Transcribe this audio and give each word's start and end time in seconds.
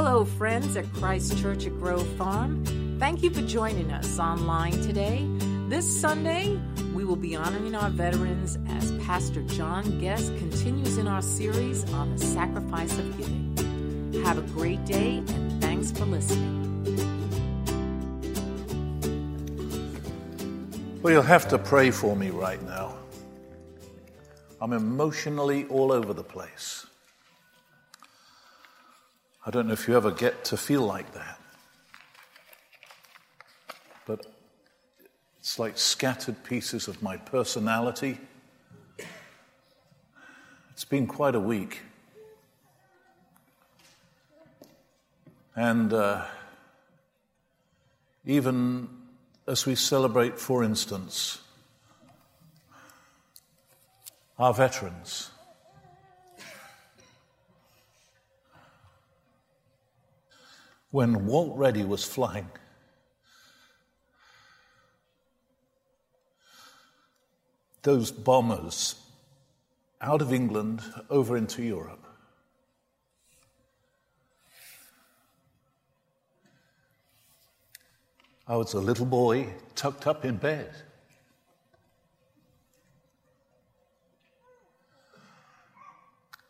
Hello, 0.00 0.24
friends 0.24 0.76
at 0.76 0.84
Christ 0.92 1.36
Church 1.38 1.66
at 1.66 1.76
Grove 1.76 2.06
Farm. 2.10 2.64
Thank 3.00 3.20
you 3.20 3.30
for 3.30 3.42
joining 3.42 3.90
us 3.90 4.20
online 4.20 4.70
today. 4.70 5.26
This 5.66 6.00
Sunday, 6.00 6.56
we 6.94 7.04
will 7.04 7.16
be 7.16 7.34
honoring 7.34 7.74
our 7.74 7.90
veterans 7.90 8.58
as 8.68 8.92
Pastor 9.04 9.42
John 9.42 9.98
Guest 9.98 10.28
continues 10.38 10.98
in 10.98 11.08
our 11.08 11.20
series 11.20 11.82
on 11.94 12.14
the 12.14 12.24
sacrifice 12.24 12.96
of 12.96 13.18
giving. 13.18 14.22
Have 14.24 14.38
a 14.38 14.42
great 14.52 14.84
day 14.84 15.16
and 15.16 15.60
thanks 15.60 15.90
for 15.90 16.04
listening. 16.04 16.54
Well, 21.02 21.12
you'll 21.12 21.22
have 21.22 21.48
to 21.48 21.58
pray 21.58 21.90
for 21.90 22.14
me 22.14 22.30
right 22.30 22.62
now. 22.62 22.94
I'm 24.60 24.74
emotionally 24.74 25.64
all 25.64 25.90
over 25.90 26.12
the 26.14 26.22
place. 26.22 26.87
I 29.48 29.50
don't 29.50 29.66
know 29.66 29.72
if 29.72 29.88
you 29.88 29.96
ever 29.96 30.10
get 30.10 30.44
to 30.44 30.58
feel 30.58 30.82
like 30.82 31.14
that. 31.14 31.40
But 34.06 34.26
it's 35.38 35.58
like 35.58 35.78
scattered 35.78 36.44
pieces 36.44 36.86
of 36.86 37.02
my 37.02 37.16
personality. 37.16 38.18
It's 40.72 40.84
been 40.84 41.06
quite 41.06 41.34
a 41.34 41.40
week. 41.40 41.80
And 45.56 45.94
uh, 45.94 46.26
even 48.26 48.90
as 49.46 49.64
we 49.64 49.76
celebrate, 49.76 50.38
for 50.38 50.62
instance, 50.62 51.40
our 54.38 54.52
veterans. 54.52 55.30
When 60.90 61.26
Walt 61.26 61.56
Reddy 61.56 61.84
was 61.84 62.04
flying. 62.04 62.48
Those 67.82 68.10
bombers 68.10 68.96
out 70.00 70.22
of 70.22 70.32
England 70.32 70.82
over 71.10 71.36
into 71.36 71.62
Europe. 71.62 72.04
I 78.46 78.56
was 78.56 78.72
a 78.72 78.80
little 78.80 79.06
boy 79.06 79.48
tucked 79.74 80.06
up 80.06 80.24
in 80.24 80.36
bed. 80.36 80.70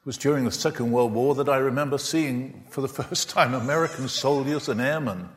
Was 0.08 0.16
during 0.16 0.46
the 0.46 0.50
Second 0.50 0.90
World 0.90 1.12
War 1.12 1.34
that 1.34 1.50
I 1.50 1.58
remember 1.58 1.98
seeing 1.98 2.64
for 2.70 2.80
the 2.80 2.88
first 3.02 3.28
time 3.28 3.52
American 3.52 4.08
soldiers 4.08 4.66
and 4.66 4.80
airmen 4.80 5.28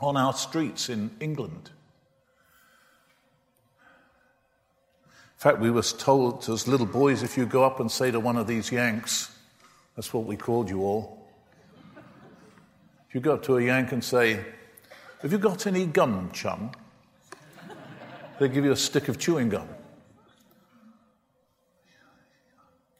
on 0.00 0.16
our 0.16 0.32
streets 0.32 0.88
in 0.88 1.12
England. 1.20 1.70
In 3.78 5.38
fact, 5.38 5.60
we 5.60 5.70
were 5.70 5.84
told 5.84 6.48
as 6.48 6.66
little 6.66 6.84
boys 6.84 7.22
if 7.22 7.36
you 7.36 7.46
go 7.46 7.62
up 7.62 7.78
and 7.78 7.88
say 7.88 8.10
to 8.10 8.18
one 8.18 8.36
of 8.36 8.48
these 8.48 8.72
Yanks, 8.72 9.38
that's 9.94 10.12
what 10.12 10.24
we 10.24 10.36
called 10.36 10.68
you 10.68 10.82
all. 10.82 11.28
If 13.08 13.14
you 13.14 13.20
go 13.20 13.34
up 13.34 13.44
to 13.44 13.56
a 13.58 13.62
Yank 13.62 13.92
and 13.92 14.02
say, 14.02 14.44
Have 15.22 15.30
you 15.30 15.38
got 15.38 15.64
any 15.68 15.86
gum, 15.86 16.32
chum? 16.32 16.72
They 18.40 18.48
give 18.48 18.64
you 18.64 18.72
a 18.72 18.76
stick 18.76 19.06
of 19.06 19.16
chewing 19.16 19.48
gum. 19.48 19.68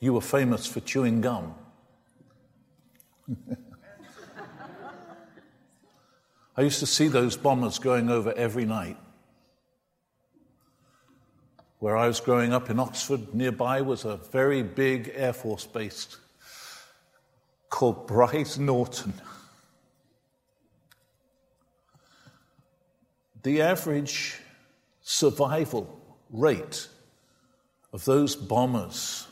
You 0.01 0.15
were 0.15 0.23
famous 0.23 0.67
for 0.67 0.81
chewing 0.81 1.21
gum. 1.21 1.55
I 6.57 6.63
used 6.63 6.81
to 6.81 6.87
see 6.87 7.09
those 7.09 7.37
bombers 7.37 7.79
going 7.79 8.09
over 8.09 8.33
every 8.33 8.65
night. 8.65 8.97
Where 11.79 11.97
I 11.97 12.07
was 12.07 12.19
growing 12.21 12.53
up 12.53 12.71
in 12.71 12.81
Oxford, 12.81 13.35
nearby 13.35 13.83
was 13.83 14.05
a 14.07 14.17
very 14.17 14.63
big 14.63 15.13
Air 15.15 15.33
Force 15.35 15.67
base 15.67 16.17
called 17.69 18.09
Brize 18.09 18.59
Norton. 18.59 19.13
The 23.43 23.63
average 23.63 24.39
survival 25.03 25.99
rate 26.31 26.89
of 27.93 28.05
those 28.05 28.37
bombers 28.37 29.27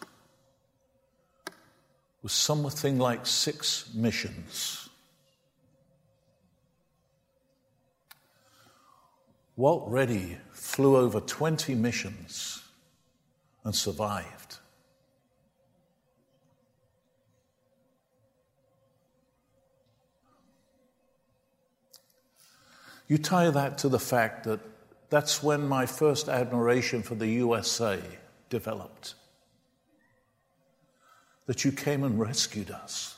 was 2.22 2.32
something 2.32 2.98
like 2.98 3.26
six 3.26 3.90
missions. 3.94 4.88
Walt 9.56 9.88
Reddy 9.88 10.38
flew 10.52 10.96
over 10.96 11.20
20 11.20 11.74
missions 11.74 12.62
and 13.64 13.74
survived. 13.74 14.58
You 23.08 23.18
tie 23.18 23.50
that 23.50 23.78
to 23.78 23.88
the 23.88 23.98
fact 23.98 24.44
that 24.44 24.60
that's 25.10 25.42
when 25.42 25.66
my 25.66 25.86
first 25.86 26.28
admiration 26.28 27.02
for 27.02 27.14
the 27.14 27.26
USA 27.26 28.00
developed 28.50 29.14
that 31.48 31.64
you 31.64 31.72
came 31.72 32.04
and 32.04 32.20
rescued 32.20 32.70
us. 32.70 33.16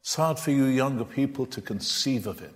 It's 0.00 0.14
hard 0.14 0.38
for 0.38 0.52
you 0.52 0.66
younger 0.66 1.04
people 1.04 1.46
to 1.46 1.60
conceive 1.60 2.28
of 2.28 2.40
it. 2.40 2.54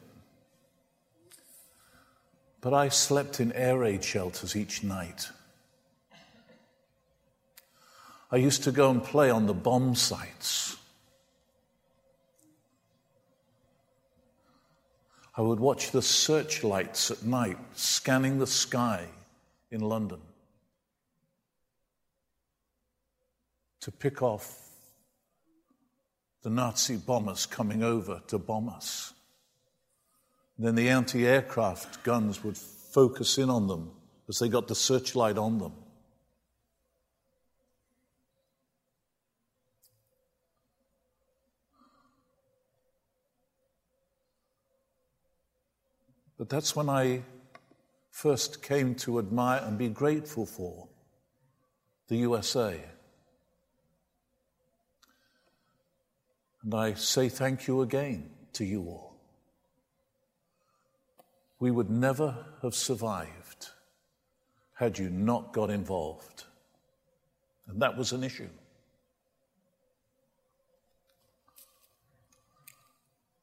But 2.61 2.73
I 2.73 2.91
slept 2.91 3.41
in 3.41 3.51
air 3.55 3.81
raid 3.81 4.05
shelters 4.05 4.55
each 4.55 4.85
night. 4.85 5.31
I 8.31 8.37
used 8.37 8.63
to 8.65 8.71
go 8.71 8.89
and 8.93 9.03
play 9.03 9.31
on 9.31 9.47
the 9.47 9.53
bomb 9.53 9.97
sites. 9.97 10.77
I 15.37 15.41
would 15.41 15.59
watch 15.59 15.91
the 15.91 16.03
searchlights 16.03 17.11
at 17.11 17.25
night 17.25 17.59
scanning 17.75 18.39
the 18.39 18.47
sky 18.47 19.09
in 19.73 19.81
London. 19.81 20.21
To 23.83 23.91
pick 23.91 24.23
off 24.23 24.61
the 26.43 26.51
Nazi 26.51 26.97
bombers 26.97 27.47
coming 27.47 27.83
over 27.83 28.23
to 28.29 28.39
bomb 28.39 28.69
us. 28.69 29.13
Then 30.59 30.77
the 30.77 30.89
anti 30.89 31.27
aircraft 31.27 32.05
guns 32.05 32.45
would 32.45 32.57
focus 32.57 33.39
in 33.39 33.51
on 33.51 33.67
them 33.67 33.91
as 34.29 34.39
they 34.39 34.49
got 34.49 34.69
the 34.69 34.75
searchlight 34.75 35.37
on 35.37 35.59
them. 35.59 35.73
But 46.39 46.49
that's 46.49 46.75
when 46.77 46.89
I 46.89 47.23
first 48.11 48.63
came 48.63 48.95
to 48.97 49.19
admire 49.19 49.63
and 49.65 49.79
be 49.79 49.89
grateful 49.89 50.47
for 50.47 50.89
the 52.09 52.17
USA. 52.19 52.81
And 56.63 56.75
I 56.75 56.95
say 56.95 57.29
thank 57.29 57.67
you 57.67 57.83
again 57.83 58.31
to 58.55 58.65
you 58.65 58.83
all. 58.83 59.17
We 61.59 61.71
would 61.71 61.91
never 61.91 62.47
have 62.63 62.75
survived 62.75 63.69
had 64.75 64.99
you 64.99 65.11
not 65.11 65.53
got 65.53 65.71
involved. 65.71 66.45
And 67.67 67.83
that 67.83 67.97
was 67.97 68.13
an 68.13 68.25
issue. 68.25 68.49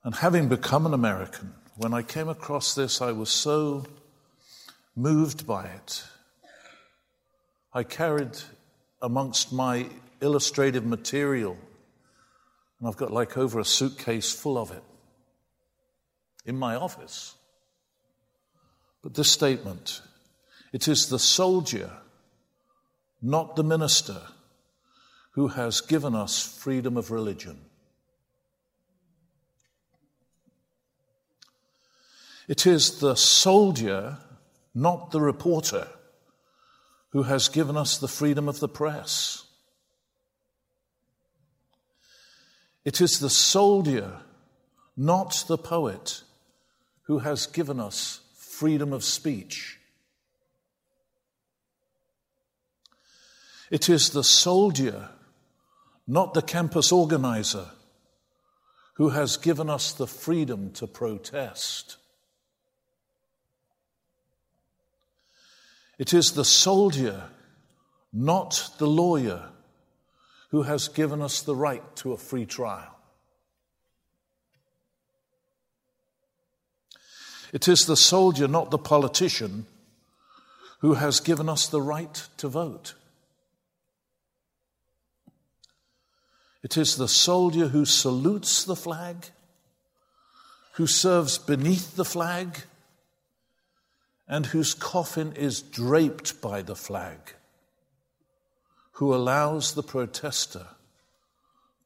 And 0.03 0.15
having 0.15 0.47
become 0.47 0.85
an 0.85 0.93
American, 0.93 1.53
when 1.77 1.93
I 1.93 2.01
came 2.01 2.29
across 2.29 2.73
this, 2.75 3.01
I 3.01 3.11
was 3.11 3.29
so 3.29 3.85
moved 4.95 5.45
by 5.45 5.65
it. 5.65 6.03
I 7.73 7.83
carried 7.83 8.37
amongst 9.01 9.53
my 9.53 9.87
illustrative 10.21 10.85
material 10.85 11.57
and 12.79 12.87
I've 12.87 12.97
got 12.97 13.11
like 13.11 13.37
over 13.37 13.59
a 13.59 13.65
suitcase 13.65 14.31
full 14.31 14.57
of 14.57 14.71
it 14.71 14.83
in 16.45 16.57
my 16.57 16.75
office. 16.75 17.35
But 19.01 19.13
this 19.13 19.31
statement 19.31 20.01
it 20.71 20.87
is 20.87 21.09
the 21.09 21.19
soldier, 21.19 21.91
not 23.21 23.55
the 23.55 23.63
minister, 23.63 24.21
who 25.31 25.47
has 25.49 25.81
given 25.81 26.15
us 26.15 26.41
freedom 26.41 26.95
of 26.95 27.11
religion. 27.11 27.59
It 32.47 32.65
is 32.65 32.99
the 32.99 33.15
soldier, 33.15 34.17
not 34.73 35.11
the 35.11 35.21
reporter, 35.21 35.87
who 37.11 37.23
has 37.23 37.47
given 37.47 37.77
us 37.77 37.97
the 37.97 38.07
freedom 38.07 38.47
of 38.47 38.59
the 38.59 38.69
press. 38.69 39.45
It 42.89 43.01
is 43.01 43.19
the 43.19 43.29
soldier, 43.29 44.21
not 44.97 45.45
the 45.47 45.59
poet, 45.59 46.23
who 47.03 47.19
has 47.19 47.45
given 47.45 47.79
us 47.79 48.21
freedom 48.33 48.93
of 48.93 49.03
speech. 49.03 49.77
It 53.69 53.89
is 53.89 54.09
the 54.09 54.23
soldier, 54.23 55.09
not 56.07 56.33
the 56.33 56.41
campus 56.41 56.91
organizer, 56.91 57.67
who 58.95 59.09
has 59.09 59.37
given 59.37 59.69
us 59.69 59.93
the 59.93 60.07
freedom 60.07 60.71
to 60.71 60.87
protest. 60.87 61.97
It 65.99 66.11
is 66.11 66.31
the 66.31 66.43
soldier, 66.43 67.25
not 68.11 68.71
the 68.79 68.87
lawyer, 68.87 69.51
who 70.49 70.63
has 70.63 70.87
given 70.87 71.21
us 71.21 71.41
the 71.41 71.55
right 71.55 71.83
to 71.95 72.13
a 72.13 72.17
free 72.17 72.45
trial. 72.45 72.95
It 77.51 77.67
is 77.67 77.85
the 77.85 77.97
soldier, 77.97 78.47
not 78.47 78.69
the 78.69 78.77
politician, 78.77 79.65
who 80.79 80.95
has 80.95 81.19
given 81.19 81.49
us 81.49 81.67
the 81.67 81.81
right 81.81 82.27
to 82.37 82.47
vote. 82.47 82.93
It 86.61 86.77
is 86.77 86.97
the 86.97 87.07
soldier 87.07 87.67
who 87.69 87.85
salutes 87.85 88.63
the 88.63 88.75
flag, 88.75 89.27
who 90.73 90.87
serves 90.87 91.37
beneath 91.37 91.95
the 91.95 92.05
flag, 92.05 92.59
and 94.27 94.45
whose 94.47 94.73
coffin 94.73 95.33
is 95.33 95.61
draped 95.61 96.41
by 96.41 96.61
the 96.61 96.75
flag, 96.75 97.35
who 98.93 99.13
allows 99.13 99.73
the 99.73 99.83
protester 99.83 100.67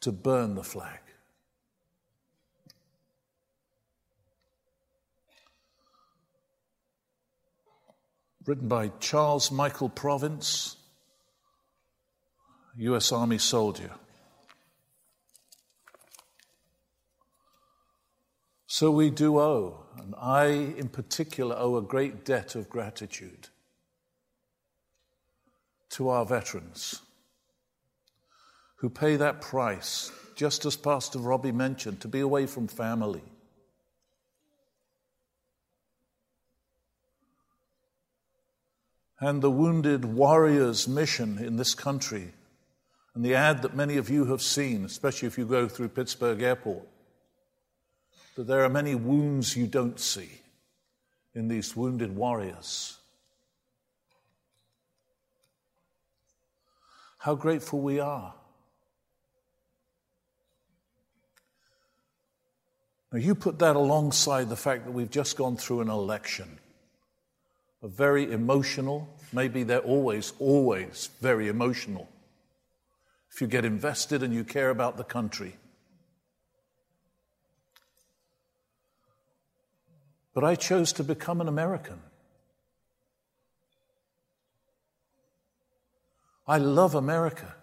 to 0.02 0.12
burn 0.12 0.56
the 0.56 0.64
flag. 0.64 1.00
Written 8.46 8.68
by 8.68 8.90
Charles 9.00 9.52
Michael 9.52 9.90
Province, 9.90 10.76
U.S. 12.76 13.12
Army 13.12 13.38
soldier. 13.38 13.92
So 18.68 18.92
we 18.92 19.12
do 19.12 19.40
owe, 19.40 19.86
and 19.98 20.16
I 20.20 20.48
in 20.48 20.90
particular 20.90 21.56
owe 21.58 21.78
a 21.78 21.82
great 21.82 22.26
debt 22.26 22.56
of 22.56 22.70
gratitude 22.70 23.50
to 25.94 26.10
our 26.10 26.26
veterans 26.26 27.02
who 28.78 28.90
pay 28.90 29.16
that 29.16 29.42
price, 29.42 30.12
just 30.36 30.66
as 30.66 30.76
Pastor 30.76 31.20
Robbie 31.20 31.52
mentioned, 31.52 32.02
to 32.02 32.08
be 32.08 32.20
away 32.20 32.46
from 32.46 32.68
family. 32.68 33.22
And 39.20 39.42
the 39.42 39.52
Wounded 39.52 40.04
Warriors 40.04 40.88
mission 40.88 41.38
in 41.38 41.56
this 41.56 41.74
country, 41.74 42.34
and 43.16 43.24
the 43.24 43.36
ad 43.36 43.62
that 43.62 43.76
many 43.76 43.98
of 43.98 44.10
you 44.10 44.26
have 44.26 44.42
seen, 44.42 44.84
especially 44.84 45.28
if 45.28 45.38
you 45.38 45.46
go 45.46 45.70
through 45.70 45.90
Pittsburgh 45.90 46.42
Airport 46.42 46.88
that 48.36 48.48
there 48.48 48.64
are 48.64 48.70
many 48.70 48.96
wounds 48.96 49.56
you 49.56 49.68
don't 49.68 50.00
see 50.00 50.30
in 51.36 51.48
these 51.48 51.76
wounded 51.76 52.16
warriors. 52.16 52.98
How 57.24 57.36
grateful 57.36 57.80
we 57.80 58.02
are. 58.02 58.34
Now, 63.14 63.20
you 63.20 63.34
put 63.34 63.60
that 63.60 63.78
alongside 63.78 64.50
the 64.50 64.58
fact 64.58 64.84
that 64.84 64.92
we've 64.92 65.10
just 65.10 65.38
gone 65.38 65.56
through 65.56 65.80
an 65.80 65.88
election, 65.88 66.60
a 67.82 67.88
very 67.88 68.30
emotional, 68.30 69.08
maybe 69.32 69.64
they're 69.64 69.80
always, 69.80 70.34
always 70.38 71.12
very 71.22 71.48
emotional. 71.48 72.10
If 73.32 73.40
you 73.40 73.48
get 73.48 73.64
invested 73.64 74.22
and 74.22 74.34
you 74.34 74.44
care 74.44 74.70
about 74.70 74.98
the 74.98 75.06
country, 75.06 75.56
But 80.34 80.44
I 80.44 80.56
chose 80.56 80.92
to 80.94 81.04
become 81.04 81.42
an 81.42 81.48
American. 81.48 82.02
I 86.46 86.58
love 86.58 86.96
America. 86.96 87.56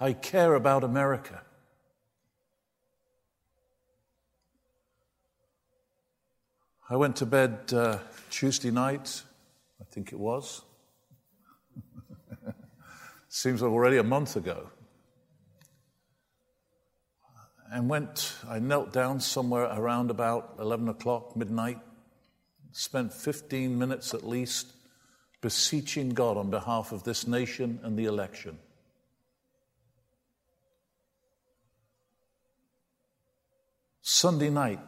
I 0.00 0.12
care 0.14 0.54
about 0.54 0.82
America. 0.84 1.42
I 6.88 6.96
went 6.96 7.16
to 7.16 7.26
bed 7.26 7.72
uh, 7.72 7.98
Tuesday 8.30 8.70
night, 8.70 9.22
I 9.80 9.84
think 9.84 10.12
it 10.12 10.18
was. 10.18 10.62
Seems 13.28 13.62
like 13.62 13.70
already 13.70 13.98
a 13.98 14.02
month 14.02 14.36
ago 14.36 14.68
and 17.72 17.88
went, 17.88 18.34
I 18.46 18.58
knelt 18.58 18.92
down 18.92 19.18
somewhere 19.20 19.64
around 19.64 20.10
about 20.10 20.56
11 20.58 20.90
o'clock, 20.90 21.34
midnight, 21.34 21.78
spent 22.72 23.14
15 23.14 23.78
minutes 23.78 24.12
at 24.12 24.28
least 24.28 24.74
beseeching 25.42 26.10
God 26.10 26.38
on 26.38 26.48
behalf 26.48 26.92
of 26.92 27.02
this 27.02 27.26
nation 27.26 27.80
and 27.82 27.98
the 27.98 28.06
election. 28.06 28.58
Sunday 34.00 34.50
night, 34.50 34.80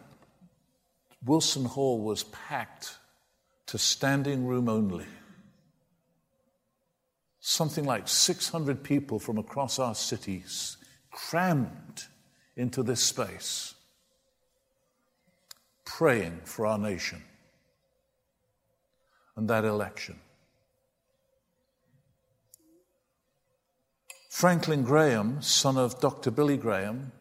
Wilson 1.24 1.64
Hall 1.64 2.00
was 2.00 2.24
packed 2.24 2.96
to 3.66 3.78
standing 3.78 4.46
room 4.46 4.68
only. 4.68 5.06
Something 7.40 7.84
like 7.84 8.08
600 8.08 8.82
people 8.82 9.18
from 9.18 9.38
across 9.38 9.78
our 9.78 9.94
cities 9.94 10.76
crammed 11.10 12.04
into 12.56 12.82
this 12.82 13.02
space, 13.02 13.74
praying 15.84 16.40
for 16.44 16.66
our 16.66 16.78
nation 16.78 17.22
and 19.36 19.48
that 19.48 19.64
election. 19.64 20.20
Franklin 24.34 24.82
Graham, 24.82 25.40
son 25.42 25.76
of 25.78 26.00
Dr. 26.00 26.32
Billy 26.32 26.56
Graham, 26.56 27.12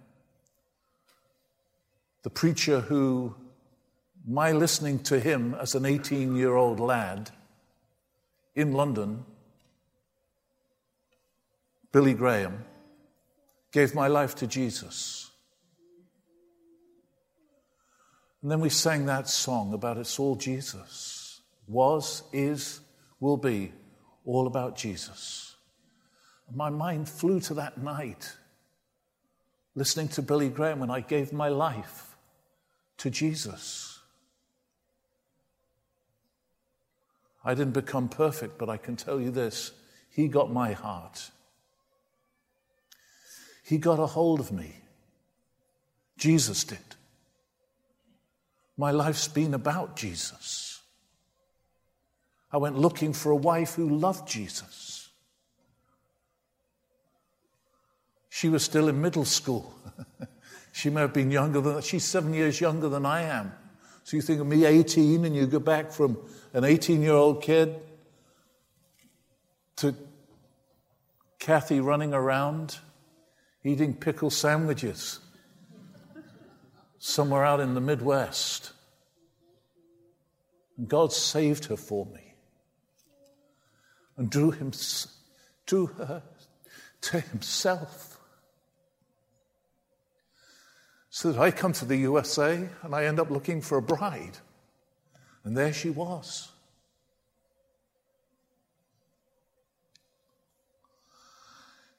the 2.24 2.32
preacher 2.32 2.79
who, 2.79 3.36
my 4.27 4.51
listening 4.51 4.98
to 5.03 5.20
him 5.20 5.53
as 5.62 5.75
an 5.75 5.86
18 5.86 6.36
year 6.36 6.55
old 6.55 6.79
lad 6.79 7.29
in 8.55 8.72
London, 8.72 9.25
Billy 11.91 12.15
Graham, 12.15 12.65
gave 13.72 13.93
my 13.93 14.08
life 14.08 14.34
to 14.34 14.48
Jesus. 14.48 15.29
And 18.41 18.50
then 18.50 18.60
we 18.60 18.70
sang 18.70 19.05
that 19.05 19.29
song 19.29 19.75
about 19.75 19.98
it's 19.98 20.17
all 20.17 20.36
Jesus. 20.36 21.41
Was, 21.67 22.24
is, 22.34 22.79
will 23.20 23.38
be, 23.38 23.72
all 24.25 24.48
about 24.48 24.75
Jesus. 24.75 25.52
My 26.55 26.69
mind 26.69 27.10
flew 27.10 27.39
to 27.41 27.55
that 27.55 27.79
night, 27.79 28.33
listening 29.75 30.07
to 30.10 30.22
Billy 30.22 30.50
Graham 30.50 30.79
when 30.79 30.91
I 30.91 31.00
gave 31.00 31.33
my 31.33 31.50
life 31.50 32.15
to 32.98 33.10
Jesus. 33.10 34.00
I 37.43 37.55
didn't 37.55 37.74
become 37.74 38.07
perfect, 38.07 38.57
but 38.57 38.69
I 38.69 38.77
can 38.77 38.95
tell 38.95 39.19
you 39.19 39.31
this 39.31 39.72
He 40.10 40.27
got 40.27 40.51
my 40.51 40.74
heart. 40.74 41.31
He 43.63 43.77
got 43.77 44.00
a 44.00 44.05
hold 44.05 44.39
of 44.39 44.51
me. 44.51 44.75
Jesus 46.17 46.63
did. 46.63 46.77
My 48.77 48.91
life's 48.91 49.27
been 49.27 49.53
about 49.53 49.95
Jesus. 49.95 50.81
I 52.51 52.57
went 52.57 52.77
looking 52.77 53.13
for 53.13 53.31
a 53.31 53.36
wife 53.36 53.74
who 53.75 53.89
loved 53.89 54.27
Jesus. 54.27 55.02
She 58.36 58.50
was 58.50 58.63
still 58.63 58.88
in 58.88 59.00
middle 59.00 59.25
school. 59.25 59.75
she 60.72 60.90
may 60.90 61.02
have 61.02 61.13
been 61.13 61.30
younger 61.30 61.62
than 61.62 61.75
that. 61.75 61.84
she's 61.84 62.04
seven 62.04 62.34
years 62.34 62.60
younger 62.60 62.90
than 62.90 63.06
I 63.06 63.22
am. 63.22 63.54
So 64.06 64.18
you 64.18 64.24
think 64.24 64.42
of 64.42 64.48
me 64.48 64.66
18 64.66 65.24
and 65.24 65.36
you 65.36 65.46
go 65.46 65.60
back 65.60 65.92
from 65.92 66.18
an 66.52 66.63
18 66.63 67.04
year 67.04 67.13
old 67.13 67.44
kid 67.44 67.75
to 69.75 69.94
Kathy 71.38 71.80
running 71.80 72.12
around 72.12 72.80
eating 73.63 73.94
pickle 73.94 74.32
sandwiches 74.32 75.20
somewhere 76.98 77.46
out 77.46 77.60
in 77.60 77.75
the 77.75 77.82
Midwest. 77.82 78.72
And 80.75 80.88
God 80.88 81.13
saved 81.13 81.66
her 81.66 81.78
for 81.78 82.08
me 82.08 82.34
and 84.18 84.28
drew, 84.28 84.50
him, 84.50 84.72
drew 85.68 85.86
her 85.86 86.24
to 87.02 87.20
himself 87.20 88.12
So 91.15 91.32
that 91.32 91.39
I 91.39 91.51
come 91.51 91.74
to 91.74 91.86
the 91.86 91.98
USA 91.98 92.67
and 92.82 92.96
I 92.96 93.05
end 93.05 93.20
up 93.20 93.29
looking 93.29 93.62
for 93.62 93.77
a 93.77 93.84
bride. 93.84 94.39
And 95.43 95.55
there 95.55 95.72
she 95.72 95.91
was. 95.91 96.50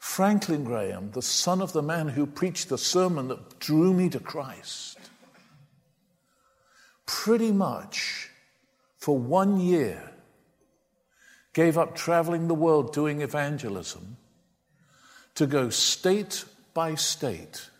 Franklin 0.00 0.64
Graham, 0.64 1.12
the 1.12 1.22
son 1.22 1.62
of 1.62 1.72
the 1.72 1.80
man 1.80 2.08
who 2.08 2.26
preached 2.26 2.68
the 2.68 2.76
sermon 2.76 3.28
that 3.28 3.60
drew 3.60 3.94
me 3.94 4.08
to 4.08 4.18
Christ, 4.18 4.98
pretty 7.06 7.52
much 7.52 8.30
for 8.98 9.16
one 9.16 9.60
year 9.60 10.10
gave 11.52 11.78
up 11.78 11.94
traveling 11.94 12.48
the 12.48 12.54
world 12.54 12.92
doing 12.92 13.20
evangelism 13.20 14.16
to 15.36 15.46
go 15.46 15.70
state 15.70 16.44
by 16.74 16.96
state 16.96 17.70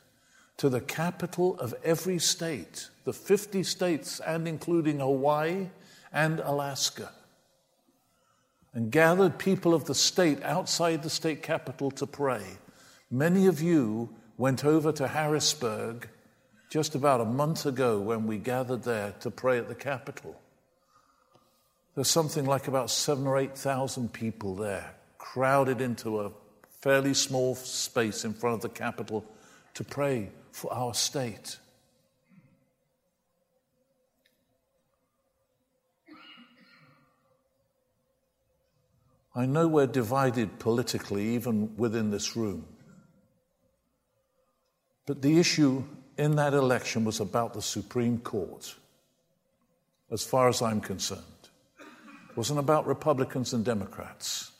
to 0.56 0.68
the 0.68 0.80
capital 0.80 1.58
of 1.58 1.74
every 1.84 2.18
state, 2.18 2.88
the 3.04 3.12
50 3.12 3.62
states, 3.62 4.20
and 4.20 4.46
including 4.46 5.00
Hawaii 5.00 5.68
and 6.12 6.40
Alaska, 6.40 7.10
and 8.72 8.90
gathered 8.90 9.38
people 9.38 9.74
of 9.74 9.84
the 9.84 9.94
state 9.94 10.42
outside 10.42 11.02
the 11.02 11.10
state 11.10 11.42
capital 11.42 11.90
to 11.92 12.06
pray. 12.06 12.42
Many 13.10 13.46
of 13.46 13.60
you 13.60 14.14
went 14.36 14.64
over 14.64 14.92
to 14.92 15.08
Harrisburg 15.08 16.08
just 16.70 16.94
about 16.94 17.20
a 17.20 17.24
month 17.24 17.66
ago 17.66 18.00
when 18.00 18.26
we 18.26 18.38
gathered 18.38 18.82
there 18.82 19.14
to 19.20 19.30
pray 19.30 19.58
at 19.58 19.68
the 19.68 19.74
capital. 19.74 20.40
There's 21.94 22.10
something 22.10 22.44
like 22.44 22.66
about 22.66 22.90
seven 22.90 23.26
or 23.26 23.38
eight 23.38 23.56
thousand 23.56 24.12
people 24.12 24.56
there, 24.56 24.94
crowded 25.18 25.80
into 25.80 26.20
a 26.20 26.32
fairly 26.80 27.14
small 27.14 27.54
space 27.54 28.24
in 28.24 28.34
front 28.34 28.56
of 28.56 28.62
the 28.62 28.68
capital 28.68 29.24
to 29.74 29.84
pray 29.84 30.30
for 30.54 30.72
our 30.72 30.94
state. 30.94 31.58
I 39.34 39.46
know 39.46 39.66
we're 39.66 39.88
divided 39.88 40.60
politically, 40.60 41.34
even 41.34 41.76
within 41.76 42.12
this 42.12 42.36
room. 42.36 42.66
But 45.06 45.22
the 45.22 45.40
issue 45.40 45.82
in 46.16 46.36
that 46.36 46.54
election 46.54 47.04
was 47.04 47.18
about 47.18 47.52
the 47.54 47.60
Supreme 47.60 48.18
Court, 48.18 48.76
as 50.12 50.22
far 50.22 50.48
as 50.48 50.62
I'm 50.62 50.80
concerned. 50.80 51.20
It 52.30 52.36
wasn't 52.36 52.60
about 52.60 52.86
Republicans 52.86 53.52
and 53.52 53.64
Democrats. 53.64 54.52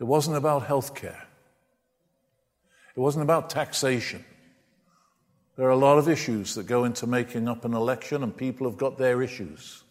It 0.00 0.04
wasn't 0.04 0.36
about 0.36 0.66
health 0.66 0.96
care. 0.96 1.28
It 2.96 3.00
wasn't 3.00 3.24
about 3.24 3.50
taxation. 3.50 4.24
There 5.56 5.66
are 5.66 5.70
a 5.70 5.76
lot 5.76 5.98
of 5.98 6.08
issues 6.08 6.54
that 6.54 6.66
go 6.66 6.84
into 6.84 7.06
making 7.06 7.46
up 7.48 7.64
an 7.64 7.74
election, 7.74 8.22
and 8.22 8.34
people 8.34 8.68
have 8.68 8.78
got 8.78 8.96
their 8.96 9.22
issues. 9.22 9.82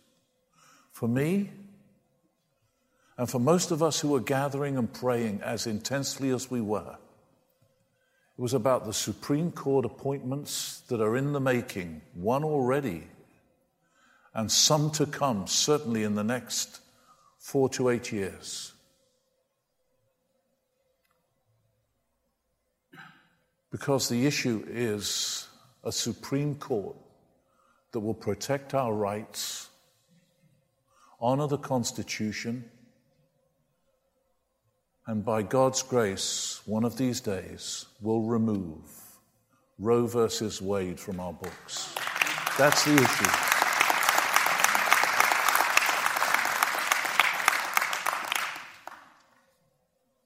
For 0.92 1.08
me, 1.08 1.52
and 3.18 3.30
for 3.30 3.40
most 3.40 3.72
of 3.72 3.82
us 3.82 4.00
who 4.00 4.10
were 4.10 4.20
gathering 4.20 4.78
and 4.78 4.92
praying 4.92 5.42
as 5.42 5.68
intensely 5.68 6.30
as 6.30 6.50
we 6.50 6.62
were, 6.62 6.98
it 8.38 8.42
was 8.42 8.54
about 8.54 8.86
the 8.86 8.94
Supreme 8.94 9.52
Court 9.52 9.86
appointments 9.86 10.82
that 10.88 11.00
are 11.00 11.16
in 11.16 11.32
the 11.32 11.40
making, 11.40 12.02
one 12.14 12.44
already, 12.44 13.04
and 14.34 14.52
some 14.52 14.92
to 14.92 15.06
come, 15.06 15.48
certainly 15.48 16.04
in 16.04 16.16
the 16.16 16.24
next 16.24 16.82
four 17.40 17.70
to 17.70 17.90
eight 17.90 18.12
years. 18.12 18.75
Because 23.75 24.08
the 24.08 24.25
issue 24.25 24.63
is 24.70 25.50
a 25.84 25.91
Supreme 25.91 26.55
Court 26.55 26.96
that 27.91 28.00
will 28.00 28.13
protect 28.13 28.74
our 28.74 28.94
rights, 28.94 29.67
honor 31.20 31.46
the 31.48 31.58
Constitution, 31.58 32.63
and 35.08 35.25
by 35.25 35.41
God's 35.41 35.84
grace, 35.84 36.62
one 36.65 36.86
of 36.86 36.96
these 36.96 37.20
days 37.20 37.88
will 38.01 38.22
remove 38.22 38.79
Roe 39.77 40.08
versus 40.08 40.62
Wade 40.62 40.98
from 40.98 41.20
our 41.20 41.34
books. 41.34 41.94
That's 42.58 42.86
the 42.86 42.94
issue. 42.94 43.32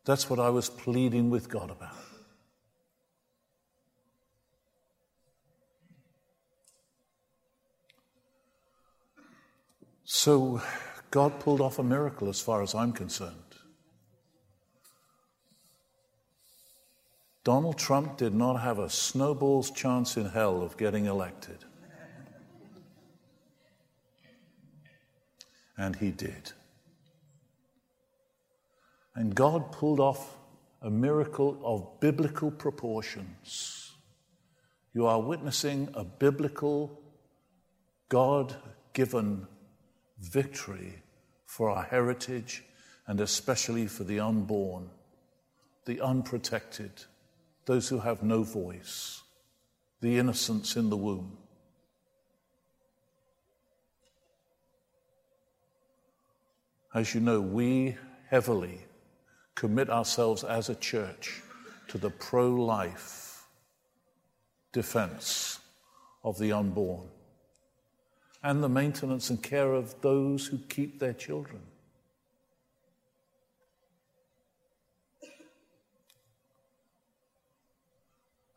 That's 0.05 0.29
what 0.29 0.39
I 0.39 0.51
was 0.51 0.69
pleading 0.69 1.31
with 1.31 1.49
God 1.49 1.71
about. 1.71 2.08
So 10.11 10.59
God 11.11 11.39
pulled 11.39 11.61
off 11.61 11.77
a 11.77 11.83
miracle 11.83 12.29
as 12.29 12.41
far 12.41 12.63
as 12.63 12.73
I'm 12.73 12.93
concerned. 12.93 13.35
Donald 17.43 17.77
Trump 17.77 18.17
did 18.17 18.33
not 18.33 18.59
have 18.59 18.79
a 18.79 18.89
snowball's 18.89 19.69
chance 19.69 20.17
in 20.17 20.25
hell 20.25 20.63
of 20.63 20.77
getting 20.77 21.05
elected. 21.05 21.63
And 25.77 25.95
he 25.95 26.09
did. 26.09 26.53
And 29.13 29.35
God 29.35 29.71
pulled 29.71 29.99
off 29.99 30.37
a 30.81 30.89
miracle 30.89 31.61
of 31.63 31.99
biblical 31.99 32.49
proportions. 32.49 33.91
You 34.91 35.05
are 35.05 35.21
witnessing 35.21 35.89
a 35.93 36.03
biblical, 36.03 36.99
God 38.09 38.55
given 38.93 39.45
victory 40.19 41.01
for 41.45 41.69
our 41.69 41.83
heritage 41.83 42.63
and 43.07 43.19
especially 43.19 43.87
for 43.87 44.03
the 44.03 44.19
unborn, 44.19 44.89
the 45.85 46.01
unprotected, 46.01 46.91
those 47.65 47.89
who 47.89 47.99
have 47.99 48.21
no 48.21 48.43
voice, 48.43 49.23
the 50.01 50.17
innocents 50.17 50.75
in 50.75 50.89
the 50.89 50.97
womb. 50.97 51.37
As 56.93 57.13
you 57.13 57.21
know, 57.21 57.41
we 57.41 57.97
heavily 58.29 58.85
commit 59.55 59.89
ourselves 59.89 60.43
as 60.43 60.69
a 60.69 60.75
church 60.75 61.41
to 61.87 61.97
the 61.97 62.09
pro 62.09 62.49
life 62.49 63.47
defense 64.71 65.59
of 66.23 66.37
the 66.37 66.51
unborn 66.51 67.07
and 68.41 68.63
the 68.63 68.69
maintenance 68.69 69.29
and 69.29 69.41
care 69.43 69.73
of 69.73 69.99
those 70.01 70.47
who 70.47 70.57
keep 70.57 70.99
their 70.99 71.13
children. 71.13 71.61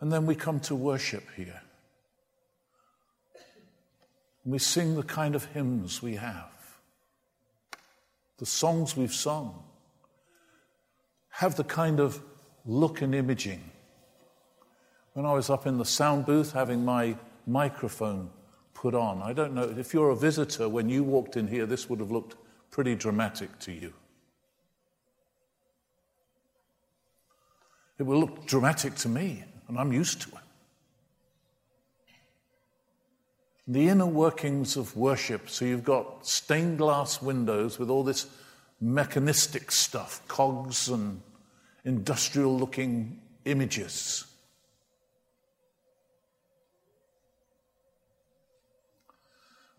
And 0.01 0.13
then 0.13 0.27
we 0.27 0.35
come 0.35 0.59
to 0.61 0.75
worship 0.75 1.25
here. 1.37 1.63
We 4.45 4.59
sing 4.59 4.97
the 4.97 5.05
kind 5.05 5.37
of 5.37 5.45
hymns 5.47 6.03
we 6.03 6.17
have, 6.17 6.51
the 8.39 8.47
songs 8.47 8.97
we've 8.97 9.15
sung, 9.15 9.63
have 11.31 11.55
the 11.57 11.65
kind 11.65 12.01
of 12.01 12.21
look 12.65 13.01
and 13.01 13.15
imaging. 13.15 13.63
When 15.13 15.25
I 15.25 15.33
was 15.35 15.49
up 15.51 15.67
in 15.67 15.79
the 15.79 15.85
sound 15.85 16.27
booth 16.27 16.53
having 16.53 16.85
my 16.85 17.17
microphone 17.47 18.31
put 18.83 18.95
on. 18.97 19.23
I 19.23 19.33
don't 19.33 19.55
know, 19.55 19.73
if 19.79 19.95
you're 19.95 20.11
a 20.11 20.17
visitor, 20.17 20.69
when 20.69 20.89
you 20.89 21.05
walked 21.05 21.37
in 21.37 21.47
here, 21.47 21.67
this 21.67 21.89
would 21.89 22.01
have 22.01 22.11
looked 22.11 22.35
pretty 22.73 22.97
dramatic 22.97 23.57
to 23.61 23.71
you. 23.71 23.93
It 28.01 28.03
will 28.03 28.19
look 28.19 28.45
dramatic 28.45 28.97
to 28.97 29.09
me, 29.09 29.45
and 29.69 29.79
I'm 29.79 29.93
used 29.93 30.23
to 30.23 30.31
it. 30.31 30.35
The 33.69 33.89
inner 33.89 34.07
workings 34.07 34.77
of 34.77 34.97
worship, 34.97 35.49
so 35.49 35.65
you've 35.65 35.85
got 35.85 36.27
stained 36.27 36.79
glass 36.79 37.23
windows 37.23 37.79
with 37.79 37.89
all 37.89 38.03
this 38.03 38.27
mechanistic 38.81 39.71
stuff, 39.71 40.27
cogs 40.27 40.89
and 40.89 41.21
industrial 41.85 42.59
looking 42.59 43.21
images. 43.45 44.27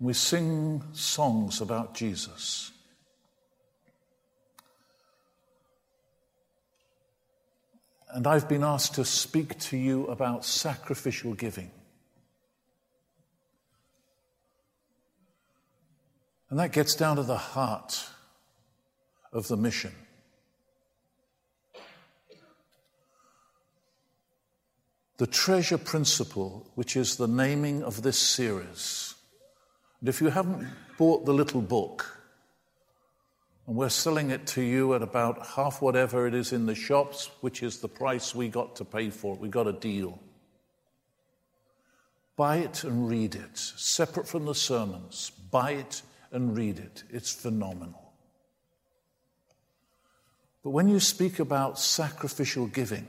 We 0.04 0.12
sing 0.12 0.84
songs 0.92 1.62
about 1.62 1.96
Jesus. 1.96 2.72
And 8.10 8.28
I've 8.28 8.50
been 8.50 8.66
asked 8.66 8.96
to 8.96 9.06
speak 9.06 9.58
to 9.60 9.78
you 9.78 10.08
about 10.08 10.44
sacrificial 10.44 11.34
giving. 11.36 11.72
And 16.50 16.60
that 16.60 16.74
gets 16.74 16.96
down 16.96 17.16
to 17.16 17.24
the 17.24 17.38
heart 17.38 18.06
of 19.32 19.48
the 19.48 19.56
mission. 19.56 19.94
the 25.18 25.28
treasure 25.28 25.78
principle, 25.78 26.70
which 26.76 26.98
is 26.98 27.16
the 27.16 27.28
naming 27.28 27.82
of 27.84 28.02
this 28.02 28.20
series. 28.20 29.03
And 30.04 30.10
if 30.10 30.20
you 30.20 30.28
haven't 30.28 30.68
bought 30.98 31.24
the 31.24 31.34
little 31.34 31.62
book, 31.62 32.20
and 33.66 33.78
we're 33.78 33.88
selling 33.88 34.32
it 34.32 34.46
to 34.48 34.62
you 34.62 34.96
at 34.96 35.02
about 35.02 35.48
half 35.48 35.82
whatever 35.82 36.28
it 36.28 36.34
is 36.34 36.52
in 36.52 36.66
the 36.66 36.76
shops, 36.76 37.32
which 37.40 37.64
is 37.64 37.78
the 37.78 37.88
price 37.88 38.36
we 38.36 38.50
got 38.50 38.76
to 38.76 38.84
pay 38.84 39.10
for 39.10 39.34
it. 39.34 39.40
We 39.40 39.48
got 39.48 39.66
a 39.66 39.72
deal. 39.72 40.20
Buy 42.36 42.58
it 42.58 42.84
and 42.84 43.08
read 43.08 43.36
it, 43.36 43.58
separate 43.58 44.28
from 44.28 44.44
the 44.44 44.54
sermons. 44.54 45.32
Buy 45.50 45.72
it 45.72 46.02
and 46.34 46.54
read 46.54 46.80
it. 46.80 47.04
It's 47.10 47.32
phenomenal. 47.32 48.12
But 50.66 50.72
when 50.72 50.90
you 50.90 51.00
speak 51.00 51.40
about 51.40 51.80
sacrificial 51.80 52.68
giving, 52.68 53.08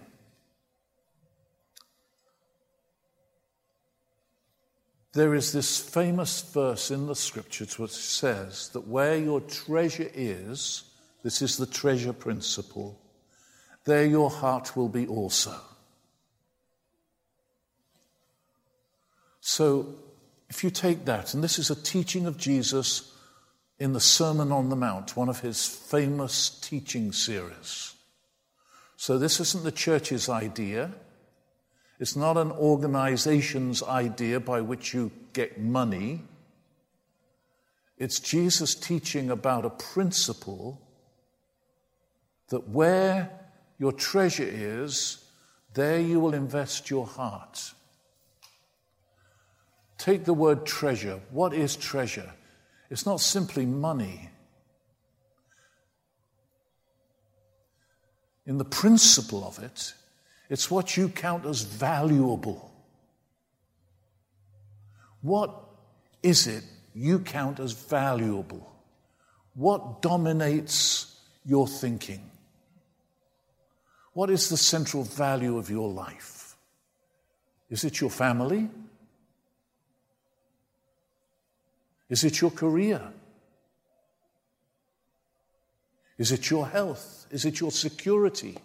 there 5.15 5.35
is 5.35 5.53
this 5.53 5.79
famous 5.79 6.43
verse 6.43 6.91
in 6.91 7.07
the 7.07 7.15
scriptures 7.15 7.79
which 7.79 7.93
says 7.93 8.69
that 8.71 8.89
where 8.89 9.17
your 9.17 9.41
treasure 9.41 10.11
is, 10.13 10.83
this 11.23 11.41
is 11.41 11.57
the 11.57 11.67
treasure 11.67 12.13
principle, 12.13 13.01
there 13.85 14.05
your 14.05 14.29
heart 14.29 14.77
will 14.77 14.89
be 14.89 15.07
also. 15.07 15.55
So, 19.41 19.95
if 20.49 20.65
you 20.65 20.71
take 20.71 21.05
that, 21.05 21.35
and 21.35 21.45
this 21.45 21.59
is 21.59 21.71
a 21.71 21.81
teaching 21.81 22.27
of 22.27 22.39
Jesus 22.39 23.13
in 23.79 23.93
the 23.93 24.01
Sermon 24.01 24.51
on 24.51 24.69
the 24.69 24.77
Mount, 24.77 25.17
one 25.17 25.29
of 25.29 25.41
his 25.41 25.67
famous 25.67 26.49
teaching 26.49 27.13
series. 27.13 27.95
So, 28.97 29.19
this 29.19 29.39
isn't 29.39 29.65
the 29.65 29.73
church's 29.73 30.29
idea. 30.29 30.93
It's 32.05 32.17
not 32.17 32.37
an 32.37 32.53
organization's 32.53 33.83
idea 33.83 34.39
by 34.39 34.61
which 34.61 34.93
you 34.93 35.11
get 35.33 35.59
money. 35.59 36.21
It's 37.97 38.21
Jesus 38.21 38.75
teaching 38.75 39.31
about 39.31 39.65
a 39.65 39.71
principle 39.71 40.83
that 42.51 42.69
where 42.69 43.31
your 43.79 43.91
treasure 43.91 44.47
is, 44.47 45.25
there 45.73 45.99
you 45.99 46.21
will 46.21 46.35
invest 46.35 46.91
your 46.91 47.07
heart. 47.07 47.73
Take 49.97 50.27
the 50.27 50.35
word 50.35 50.67
treasure. 50.67 51.21
What 51.31 51.55
is 51.55 51.75
treasure? 51.75 52.35
It's 52.91 53.07
not 53.07 53.23
simply 53.23 53.65
money. 53.65 54.29
In 58.45 58.59
the 58.59 58.67
principle 58.67 59.43
of 59.43 59.59
it, 59.59 59.95
it's 60.49 60.71
what 60.71 60.97
you 60.97 61.09
count 61.09 61.47
as 61.47 61.63
valuable. 61.63 62.71
What 65.23 65.55
is 66.23 66.47
it 66.47 66.65
you 66.95 67.19
count 67.19 67.61
as 67.61 67.73
valuable? 67.73 68.71
What 69.55 70.03
dominates 70.03 71.19
your 71.45 71.67
thinking? 71.67 72.31
What 74.13 74.31
is 74.31 74.49
the 74.49 74.57
central 74.57 75.03
value 75.03 75.59
of 75.59 75.71
your 75.71 75.89
life? 75.89 76.57
Is 77.71 77.85
it 77.85 78.01
your 78.01 78.11
family? 78.11 78.69
Is 82.09 82.23
it 82.23 82.41
your 82.41 82.51
career? 82.51 83.01
Is 86.17 86.31
it 86.31 86.49
your 86.51 86.69
health? 86.69 87.27
Is 87.31 87.45
it 87.45 87.59
your 87.59 87.73
security? 87.73 88.57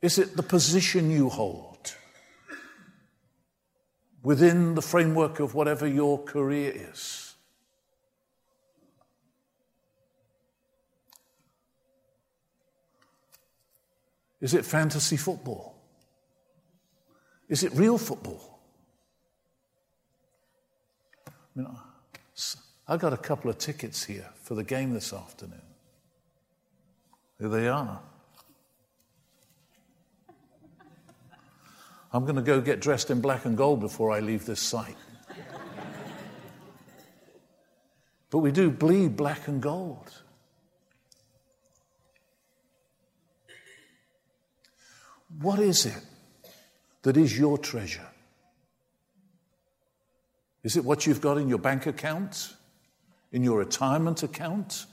Is 0.00 0.18
it 0.18 0.36
the 0.36 0.42
position 0.42 1.10
you 1.10 1.28
hold 1.28 1.94
within 4.22 4.74
the 4.74 4.82
framework 4.82 5.40
of 5.40 5.54
whatever 5.54 5.86
your 5.86 6.22
career 6.22 6.72
is? 6.74 7.34
Is 14.40 14.54
it 14.54 14.64
fantasy 14.64 15.16
football? 15.16 15.74
Is 17.48 17.64
it 17.64 17.72
real 17.74 17.98
football? 17.98 18.60
I 21.26 21.30
mean, 21.56 21.66
I 22.86 22.96
got 22.96 23.12
a 23.12 23.16
couple 23.16 23.50
of 23.50 23.58
tickets 23.58 24.04
here 24.04 24.28
for 24.42 24.54
the 24.54 24.62
game 24.62 24.94
this 24.94 25.12
afternoon. 25.12 25.62
Here 27.40 27.48
they 27.48 27.66
are. 27.66 28.00
I'm 32.12 32.24
going 32.24 32.36
to 32.36 32.42
go 32.42 32.60
get 32.60 32.80
dressed 32.80 33.10
in 33.10 33.20
black 33.20 33.44
and 33.44 33.56
gold 33.56 33.80
before 33.80 34.10
I 34.10 34.20
leave 34.20 34.46
this 34.46 34.60
site. 34.60 34.96
but 38.30 38.38
we 38.38 38.50
do 38.50 38.70
bleed 38.70 39.16
black 39.16 39.46
and 39.48 39.60
gold. 39.60 40.10
What 45.40 45.58
is 45.58 45.84
it 45.84 46.02
that 47.02 47.16
is 47.16 47.38
your 47.38 47.58
treasure? 47.58 48.06
Is 50.62 50.76
it 50.76 50.84
what 50.84 51.06
you've 51.06 51.20
got 51.20 51.38
in 51.38 51.48
your 51.48 51.58
bank 51.58 51.86
account? 51.86 52.54
In 53.32 53.42
your 53.42 53.58
retirement 53.58 54.22
account? 54.22 54.86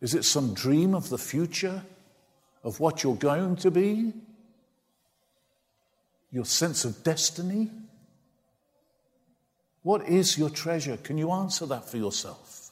Is 0.00 0.14
it 0.14 0.24
some 0.24 0.54
dream 0.54 0.94
of 0.94 1.08
the 1.08 1.18
future? 1.18 1.82
Of 2.62 2.78
what 2.78 3.02
you're 3.02 3.16
going 3.16 3.56
to 3.56 3.70
be? 3.70 4.12
Your 6.30 6.44
sense 6.44 6.84
of 6.84 7.02
destiny? 7.02 7.70
What 9.82 10.08
is 10.08 10.38
your 10.38 10.50
treasure? 10.50 10.96
Can 10.96 11.18
you 11.18 11.30
answer 11.30 11.66
that 11.66 11.88
for 11.88 11.96
yourself? 11.96 12.70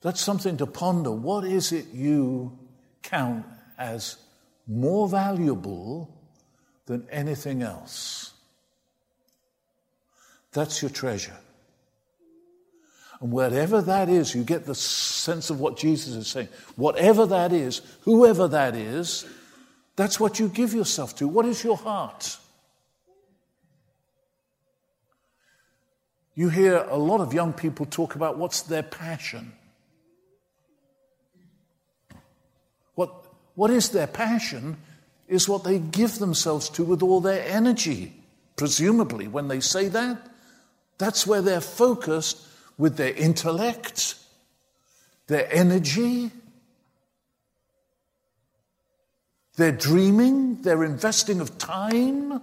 That's 0.00 0.20
something 0.20 0.56
to 0.56 0.66
ponder. 0.66 1.12
What 1.12 1.44
is 1.44 1.72
it 1.72 1.86
you 1.92 2.58
count 3.02 3.46
as 3.78 4.16
more 4.66 5.08
valuable 5.08 6.12
than 6.86 7.06
anything 7.10 7.62
else. 7.62 8.32
That's 10.52 10.82
your 10.82 10.90
treasure. 10.90 11.36
And 13.20 13.30
whatever 13.30 13.80
that 13.82 14.08
is, 14.08 14.34
you 14.34 14.42
get 14.42 14.66
the 14.66 14.74
sense 14.74 15.50
of 15.50 15.60
what 15.60 15.78
Jesus 15.78 16.14
is 16.14 16.26
saying. 16.26 16.48
Whatever 16.76 17.24
that 17.26 17.52
is, 17.52 17.80
whoever 18.02 18.48
that 18.48 18.74
is, 18.74 19.24
that's 19.96 20.18
what 20.18 20.38
you 20.38 20.48
give 20.48 20.72
yourself 20.72 21.16
to. 21.16 21.28
What 21.28 21.46
is 21.46 21.62
your 21.62 21.76
heart? 21.76 22.38
You 26.34 26.48
hear 26.48 26.76
a 26.76 26.96
lot 26.96 27.20
of 27.20 27.34
young 27.34 27.52
people 27.52 27.84
talk 27.86 28.14
about 28.14 28.38
what's 28.38 28.62
their 28.62 28.82
passion. 28.82 29.52
What, 32.94 33.12
what 33.54 33.70
is 33.70 33.90
their 33.90 34.06
passion 34.06 34.78
is 35.28 35.48
what 35.48 35.64
they 35.64 35.78
give 35.78 36.18
themselves 36.18 36.68
to 36.70 36.84
with 36.84 37.02
all 37.02 37.20
their 37.20 37.46
energy. 37.46 38.14
Presumably, 38.56 39.28
when 39.28 39.48
they 39.48 39.60
say 39.60 39.88
that, 39.88 40.18
that's 40.98 41.26
where 41.26 41.42
they're 41.42 41.60
focused 41.60 42.46
with 42.78 42.96
their 42.96 43.12
intellect, 43.12 44.14
their 45.26 45.52
energy, 45.52 46.30
their 49.56 49.72
dreaming, 49.72 50.62
their 50.62 50.82
investing 50.84 51.40
of 51.40 51.58
time, 51.58 52.40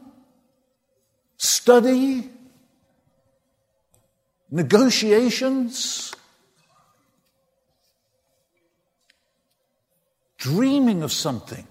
study, 1.38 2.30
negotiations, 4.52 6.14
dreaming 10.38 11.04
of 11.04 11.12
something. 11.12 11.66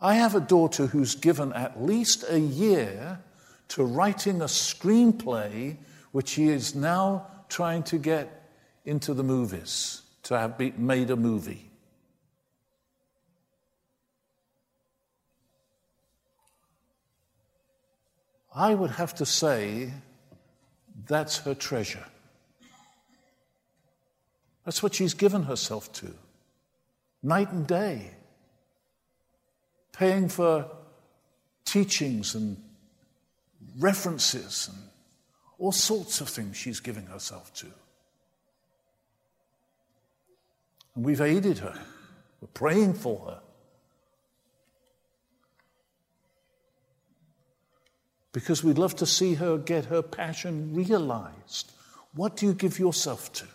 I 0.00 0.14
have 0.14 0.34
a 0.34 0.40
daughter 0.40 0.86
who's 0.86 1.14
given 1.14 1.52
at 1.52 1.80
least 1.80 2.24
a 2.28 2.40
year 2.40 3.20
to 3.68 3.84
writing 3.84 4.40
a 4.40 4.46
screenplay 4.46 5.76
which 6.10 6.30
she 6.30 6.48
is 6.48 6.74
now 6.74 7.26
trying 7.48 7.82
to 7.84 7.98
get 7.98 8.50
into 8.84 9.14
the 9.14 9.22
movies, 9.22 10.02
to 10.24 10.36
have 10.36 10.58
made 10.78 11.10
a 11.10 11.16
movie. 11.16 11.71
I 18.54 18.74
would 18.74 18.90
have 18.90 19.14
to 19.16 19.26
say 19.26 19.92
that's 21.06 21.38
her 21.38 21.54
treasure. 21.54 22.04
That's 24.64 24.82
what 24.82 24.94
she's 24.94 25.14
given 25.14 25.44
herself 25.44 25.92
to, 25.94 26.14
night 27.22 27.50
and 27.50 27.66
day 27.66 28.12
paying 29.92 30.28
for 30.28 30.66
teachings 31.64 32.34
and 32.34 32.56
references 33.78 34.68
and 34.72 34.82
all 35.58 35.72
sorts 35.72 36.20
of 36.20 36.28
things 36.28 36.56
she's 36.56 36.80
giving 36.80 37.06
herself 37.06 37.52
to. 37.54 37.66
And 40.94 41.04
we've 41.04 41.20
aided 41.20 41.58
her. 41.58 41.78
We're 42.40 42.48
praying 42.48 42.94
for 42.94 43.18
her. 43.26 43.40
Because 48.32 48.64
we'd 48.64 48.78
love 48.78 48.96
to 48.96 49.06
see 49.06 49.34
her 49.34 49.58
get 49.58 49.86
her 49.86 50.02
passion 50.02 50.74
realized. 50.74 51.70
What 52.14 52.36
do 52.36 52.46
you 52.46 52.54
give 52.54 52.78
yourself 52.78 53.32
to? 53.34 53.46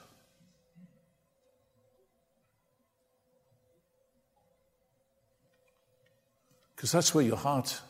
Because 6.75 6.91
that's 6.91 7.13
where 7.13 7.23
your 7.23 7.37
heart 7.37 7.81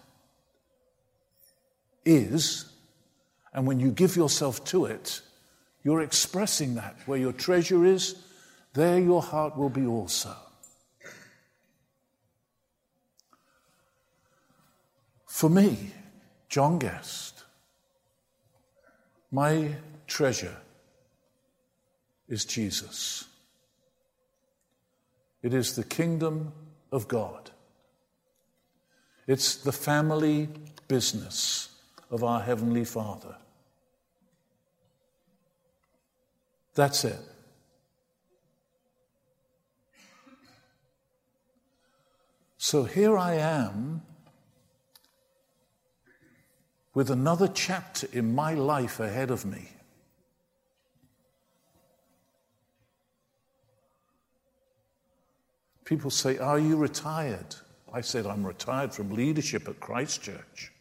is. 2.06 2.72
And 3.54 3.68
when 3.68 3.82
you 3.82 3.92
give 3.92 4.16
yourself 4.16 4.64
to 4.66 4.86
it, 4.86 5.22
you're 5.84 6.02
expressing 6.02 6.76
that. 6.76 6.96
Where 7.06 7.20
your 7.20 7.34
treasure 7.34 7.84
is, 7.86 8.16
there 8.74 9.00
your 9.00 9.22
heart 9.22 9.58
will 9.58 9.70
be 9.70 9.86
also. 9.86 10.34
For 15.26 15.50
me, 15.50 15.92
John 16.50 16.80
Guest, 16.80 17.44
my 19.32 19.76
treasure 20.08 20.58
is 22.28 22.46
Jesus. 22.46 23.26
It 25.42 25.54
is 25.54 25.76
the 25.76 25.84
kingdom 25.84 26.54
of 26.92 27.08
God. 27.08 27.52
It's 29.28 29.56
the 29.56 29.72
family 29.72 30.50
business 30.88 31.70
of 32.10 32.24
our 32.24 32.42
Heavenly 32.42 32.86
Father. 32.86 33.36
That's 36.76 37.04
it. 37.04 37.20
So 42.58 42.84
here 42.84 43.18
I 43.18 43.36
am 43.36 44.02
with 46.98 47.12
another 47.12 47.48
chapter 47.48 48.08
in 48.12 48.34
my 48.34 48.56
life 48.56 49.00
ahead 49.00 49.30
of 49.30 49.46
me. 49.46 49.70
People 55.86 56.10
say, 56.10 56.40
Are 56.40 56.58
you 56.58 56.76
retired? 56.76 57.54
I 57.94 58.02
said, 58.02 58.26
I'm 58.26 58.44
retired 58.44 58.92
from 58.96 59.12
leadership 59.12 59.68
at 59.68 59.80
Christ 59.80 60.24
Church. 60.24 60.72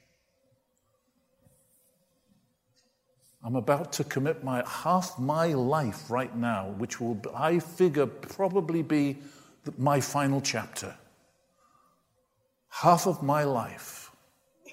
I'm 3.44 3.56
about 3.56 3.92
to 3.92 4.04
commit 4.04 4.42
my 4.42 4.64
half 4.66 5.18
my 5.18 5.48
life 5.48 6.10
right 6.10 6.34
now, 6.34 6.70
which 6.78 6.98
will, 6.98 7.20
I 7.36 7.58
figure, 7.58 8.06
probably 8.06 8.82
be 8.82 9.18
my 9.76 10.00
final 10.00 10.40
chapter. 10.40 10.94
Half 12.70 13.06
of 13.06 13.22
my 13.22 13.44
life, 13.44 14.05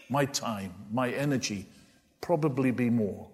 my 0.09 0.25
time, 0.25 0.73
my 0.91 1.09
energy, 1.11 1.65
probably 2.21 2.71
be 2.71 2.89
more, 2.89 3.27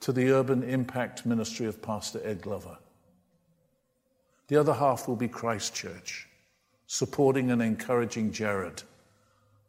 to 0.00 0.12
the 0.12 0.30
urban 0.30 0.62
impact 0.62 1.26
ministry 1.26 1.66
of 1.66 1.82
Pastor 1.82 2.20
Ed 2.24 2.42
Glover. 2.42 2.78
The 4.48 4.56
other 4.56 4.74
half 4.74 5.08
will 5.08 5.16
be 5.16 5.28
Christ 5.28 5.74
Church 5.74 6.28
supporting 6.86 7.50
and 7.50 7.60
encouraging 7.60 8.32
Jared 8.32 8.82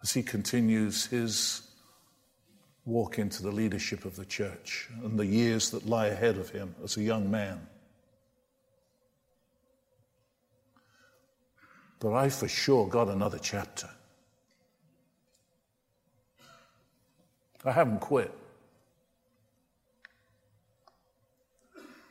as 0.03 0.11
he 0.11 0.21
continues 0.21 1.05
his 1.07 1.61
walk 2.85 3.19
into 3.19 3.43
the 3.43 3.51
leadership 3.51 4.05
of 4.05 4.15
the 4.15 4.25
church 4.25 4.87
and 5.03 5.19
the 5.19 5.25
years 5.25 5.71
that 5.71 5.85
lie 5.87 6.07
ahead 6.07 6.37
of 6.37 6.49
him 6.49 6.73
as 6.83 6.95
a 6.95 7.01
young 7.01 7.29
man. 7.29 7.59
But 11.99 12.13
I 12.13 12.29
for 12.29 12.47
sure 12.47 12.87
got 12.87 13.09
another 13.09 13.39
chapter. 13.39 13.89
I 17.67 17.73
haven't 17.73 17.99
quit. 17.99 18.31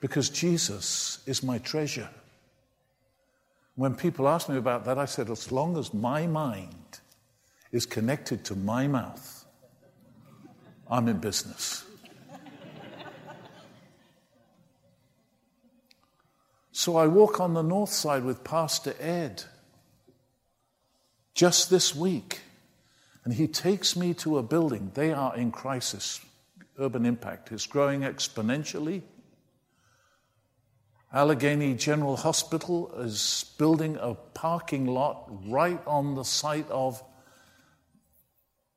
Because 0.00 0.28
Jesus 0.28 1.20
is 1.26 1.42
my 1.42 1.58
treasure. 1.58 2.10
When 3.74 3.94
people 3.94 4.28
ask 4.28 4.48
me 4.48 4.56
about 4.56 4.84
that, 4.86 4.98
I 4.98 5.04
said, 5.04 5.30
as 5.30 5.52
long 5.52 5.76
as 5.76 5.92
my 5.92 6.26
mind 6.26 7.00
is 7.72 7.84
connected 7.86 8.44
to 8.44 8.56
my 8.56 8.86
mouth, 8.88 9.44
I'm 10.88 11.08
in 11.08 11.18
business. 11.18 11.84
so 16.72 16.96
I 16.96 17.06
walk 17.06 17.40
on 17.40 17.54
the 17.54 17.62
north 17.62 17.90
side 17.90 18.24
with 18.24 18.44
Pastor 18.44 18.94
Ed 19.00 19.44
just 21.34 21.68
this 21.68 21.94
week, 21.94 22.40
and 23.26 23.34
he 23.34 23.48
takes 23.48 23.96
me 23.96 24.14
to 24.14 24.38
a 24.38 24.42
building. 24.44 24.92
They 24.94 25.12
are 25.12 25.36
in 25.36 25.50
crisis. 25.50 26.20
Urban 26.78 27.04
impact 27.04 27.50
is 27.50 27.66
growing 27.66 28.02
exponentially. 28.02 29.02
Allegheny 31.12 31.74
General 31.74 32.14
Hospital 32.14 32.92
is 33.00 33.52
building 33.58 33.98
a 34.00 34.14
parking 34.14 34.86
lot 34.86 35.28
right 35.48 35.80
on 35.88 36.14
the 36.14 36.22
site 36.22 36.70
of 36.70 37.02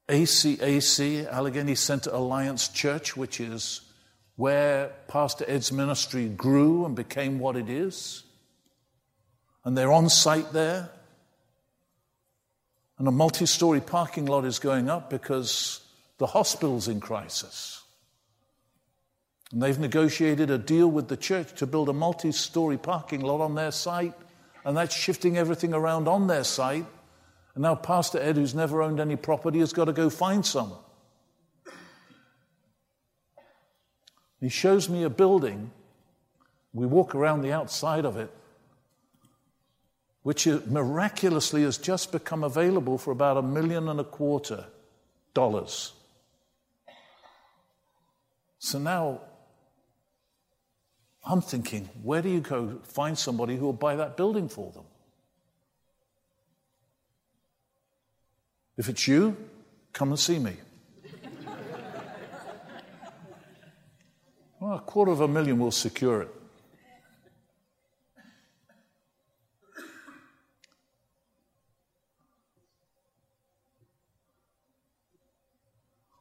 ACAC, 0.07 1.31
Allegheny 1.31 1.75
Center 1.75 2.09
Alliance 2.09 2.69
Church, 2.69 3.15
which 3.15 3.39
is 3.39 3.81
where 4.35 4.95
Pastor 5.07 5.45
Ed's 5.47 5.71
ministry 5.71 6.27
grew 6.27 6.87
and 6.87 6.95
became 6.95 7.37
what 7.37 7.55
it 7.55 7.69
is. 7.69 8.23
And 9.63 9.77
they're 9.77 9.93
on 9.93 10.09
site 10.09 10.53
there. 10.53 10.89
And 12.99 13.07
a 13.07 13.11
multi 13.11 13.45
story 13.45 13.79
parking 13.79 14.25
lot 14.25 14.45
is 14.45 14.59
going 14.59 14.89
up 14.89 15.09
because 15.09 15.81
the 16.17 16.27
hospital's 16.27 16.89
in 16.89 16.99
crisis. 16.99 17.81
And 19.51 19.63
they've 19.63 19.79
negotiated 19.79 20.51
a 20.51 20.57
deal 20.57 20.87
with 20.87 21.07
the 21.07 21.17
church 21.17 21.53
to 21.55 21.65
build 21.65 21.89
a 21.89 21.93
multi 21.93 22.31
story 22.31 22.77
parking 22.77 23.21
lot 23.21 23.41
on 23.41 23.55
their 23.55 23.71
site, 23.71 24.13
and 24.63 24.77
that's 24.77 24.93
shifting 24.93 25.37
everything 25.37 25.73
around 25.73 26.07
on 26.07 26.27
their 26.27 26.43
site. 26.43 26.85
And 27.55 27.63
now 27.63 27.73
Pastor 27.73 28.19
Ed, 28.19 28.35
who's 28.35 28.53
never 28.53 28.83
owned 28.83 28.99
any 28.99 29.15
property, 29.15 29.59
has 29.59 29.73
got 29.73 29.85
to 29.85 29.93
go 29.93 30.09
find 30.09 30.45
some. 30.45 30.73
He 34.39 34.49
shows 34.49 34.87
me 34.87 35.03
a 35.03 35.09
building. 35.09 35.71
We 36.73 36.85
walk 36.85 37.15
around 37.15 37.41
the 37.41 37.51
outside 37.51 38.05
of 38.05 38.17
it, 38.17 38.29
which 40.23 40.47
miraculously 40.47 41.63
has 41.63 41.77
just 41.77 42.11
become 42.11 42.43
available 42.43 42.97
for 42.97 43.11
about 43.11 43.37
a 43.37 43.41
million 43.41 43.87
and 43.87 43.99
a 43.99 44.03
quarter 44.03 44.65
dollars. 45.33 45.93
So 48.59 48.77
now 48.77 49.21
I'm 51.25 51.41
thinking, 51.41 51.89
where 52.03 52.21
do 52.21 52.29
you 52.29 52.41
go 52.41 52.79
find 52.83 53.17
somebody 53.17 53.55
who 53.55 53.65
will 53.65 53.73
buy 53.73 53.95
that 53.95 54.17
building 54.17 54.49
for 54.49 54.71
them? 54.71 54.83
If 58.77 58.89
it's 58.89 59.07
you, 59.07 59.37
come 59.93 60.09
and 60.09 60.19
see 60.19 60.39
me. 60.39 60.55
well, 64.59 64.77
a 64.77 64.79
quarter 64.79 65.11
of 65.11 65.21
a 65.21 65.27
million 65.27 65.59
will 65.59 65.71
secure 65.71 66.21
it. 66.21 66.38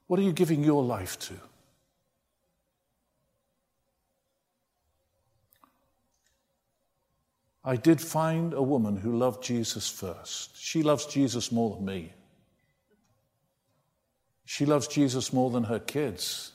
What 0.08 0.18
are 0.18 0.24
you 0.24 0.32
giving 0.32 0.64
your 0.64 0.82
life 0.82 1.18
to? 1.20 1.34
I 7.64 7.76
did 7.76 8.00
find 8.00 8.54
a 8.54 8.62
woman 8.62 8.96
who 8.96 9.16
loved 9.16 9.42
Jesus 9.42 9.88
first. 9.88 10.56
She 10.56 10.82
loves 10.82 11.04
Jesus 11.04 11.52
more 11.52 11.76
than 11.76 11.84
me. 11.84 12.12
She 14.46 14.64
loves 14.64 14.88
Jesus 14.88 15.34
more 15.34 15.50
than 15.50 15.64
her 15.64 15.78
kids. 15.78 16.52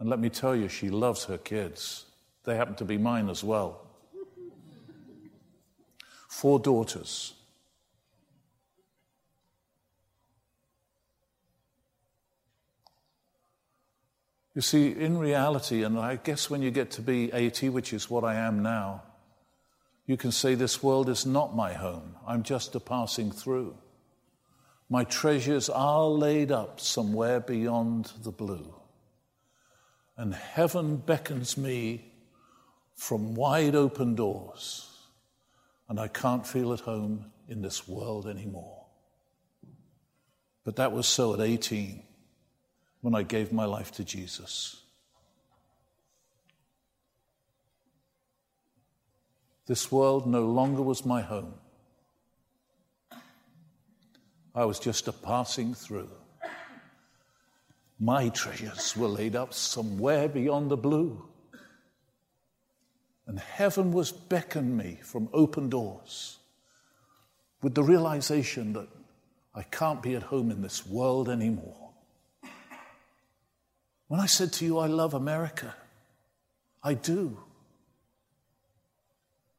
And 0.00 0.10
let 0.10 0.18
me 0.18 0.28
tell 0.28 0.56
you, 0.56 0.68
she 0.68 0.90
loves 0.90 1.26
her 1.26 1.38
kids. 1.38 2.06
They 2.42 2.56
happen 2.56 2.74
to 2.74 2.84
be 2.84 2.98
mine 2.98 3.30
as 3.30 3.44
well. 3.44 3.86
Four 6.28 6.58
daughters. 6.58 7.34
You 14.54 14.60
see, 14.60 14.88
in 14.88 15.16
reality, 15.16 15.82
and 15.82 15.98
I 15.98 16.16
guess 16.16 16.50
when 16.50 16.62
you 16.62 16.70
get 16.70 16.90
to 16.92 17.02
be 17.02 17.32
80, 17.32 17.70
which 17.70 17.92
is 17.92 18.10
what 18.10 18.24
I 18.24 18.34
am 18.34 18.62
now, 18.62 19.02
you 20.06 20.16
can 20.16 20.32
say, 20.32 20.54
This 20.54 20.82
world 20.82 21.08
is 21.08 21.24
not 21.24 21.56
my 21.56 21.72
home. 21.72 22.16
I'm 22.26 22.42
just 22.42 22.74
a 22.74 22.80
passing 22.80 23.30
through. 23.30 23.76
My 24.90 25.04
treasures 25.04 25.70
are 25.70 26.04
laid 26.04 26.52
up 26.52 26.80
somewhere 26.80 27.40
beyond 27.40 28.12
the 28.22 28.30
blue. 28.30 28.74
And 30.18 30.34
heaven 30.34 30.98
beckons 30.98 31.56
me 31.56 32.12
from 32.94 33.34
wide 33.34 33.74
open 33.74 34.14
doors 34.14 34.92
and 35.92 36.00
I 36.00 36.08
can't 36.08 36.46
feel 36.46 36.72
at 36.72 36.80
home 36.80 37.32
in 37.48 37.60
this 37.60 37.86
world 37.86 38.26
anymore. 38.26 38.86
But 40.64 40.76
that 40.76 40.92
was 40.92 41.06
so 41.06 41.34
at 41.34 41.40
18 41.40 42.02
when 43.02 43.14
I 43.14 43.22
gave 43.22 43.52
my 43.52 43.66
life 43.66 43.92
to 43.92 44.04
Jesus. 44.04 44.80
This 49.66 49.92
world 49.92 50.26
no 50.26 50.44
longer 50.44 50.82
was 50.82 51.04
my 51.04 51.20
home. 51.20 51.54
I 54.54 54.64
was 54.64 54.78
just 54.78 55.08
a 55.08 55.12
passing 55.12 55.74
through. 55.74 56.10
My 57.98 58.28
treasures 58.30 58.96
were 58.96 59.08
laid 59.08 59.36
up 59.36 59.54
somewhere 59.54 60.28
beyond 60.28 60.70
the 60.70 60.76
blue. 60.76 61.24
And 63.26 63.38
heaven 63.38 63.92
was 63.92 64.10
beckoning 64.10 64.76
me 64.76 64.98
from 65.02 65.28
open 65.32 65.68
doors 65.68 66.38
with 67.62 67.74
the 67.74 67.82
realization 67.82 68.72
that 68.72 68.88
I 69.54 69.62
can't 69.62 70.02
be 70.02 70.16
at 70.16 70.24
home 70.24 70.50
in 70.50 70.60
this 70.60 70.84
world 70.86 71.28
anymore. 71.28 71.81
When 74.12 74.20
I 74.20 74.26
said 74.26 74.52
to 74.52 74.66
you, 74.66 74.78
I 74.78 74.88
love 74.88 75.14
America, 75.14 75.74
I 76.82 76.92
do. 76.92 77.38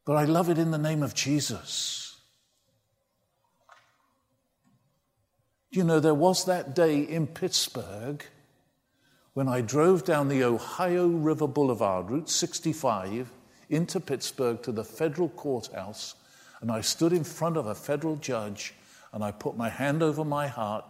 But 0.05 0.13
I 0.13 0.25
love 0.25 0.47
it 0.47 0.59
in 0.59 0.69
the 0.69 0.77
name 0.77 1.01
of 1.01 1.15
Jesus. 1.15 2.15
You 5.71 5.83
know, 5.83 5.99
there 5.99 6.13
was 6.13 6.45
that 6.45 6.75
day 6.75 6.99
in 6.99 7.25
Pittsburgh 7.25 8.23
when 9.33 9.47
I 9.47 9.61
drove 9.61 10.05
down 10.05 10.27
the 10.27 10.43
Ohio 10.43 11.07
River 11.07 11.47
Boulevard, 11.47 12.11
Route 12.11 12.29
65, 12.29 13.31
into 13.71 13.99
Pittsburgh 13.99 14.61
to 14.61 14.71
the 14.71 14.83
federal 14.83 15.29
courthouse, 15.29 16.13
and 16.61 16.71
I 16.71 16.81
stood 16.81 17.11
in 17.11 17.23
front 17.23 17.57
of 17.57 17.65
a 17.65 17.73
federal 17.73 18.17
judge 18.17 18.75
and 19.13 19.23
I 19.23 19.31
put 19.31 19.57
my 19.57 19.69
hand 19.69 20.03
over 20.03 20.23
my 20.23 20.45
heart, 20.45 20.85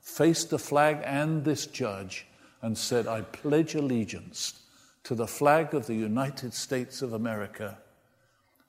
faced 0.00 0.50
the 0.50 0.58
flag 0.60 1.00
and 1.04 1.44
this 1.44 1.66
judge, 1.66 2.24
and 2.62 2.76
said, 2.76 3.06
I 3.06 3.22
pledge 3.22 3.74
allegiance 3.74 4.60
to 5.04 5.14
the 5.14 5.26
flag 5.26 5.74
of 5.74 5.86
the 5.86 5.94
United 5.94 6.52
States 6.52 7.02
of 7.02 7.12
America 7.12 7.78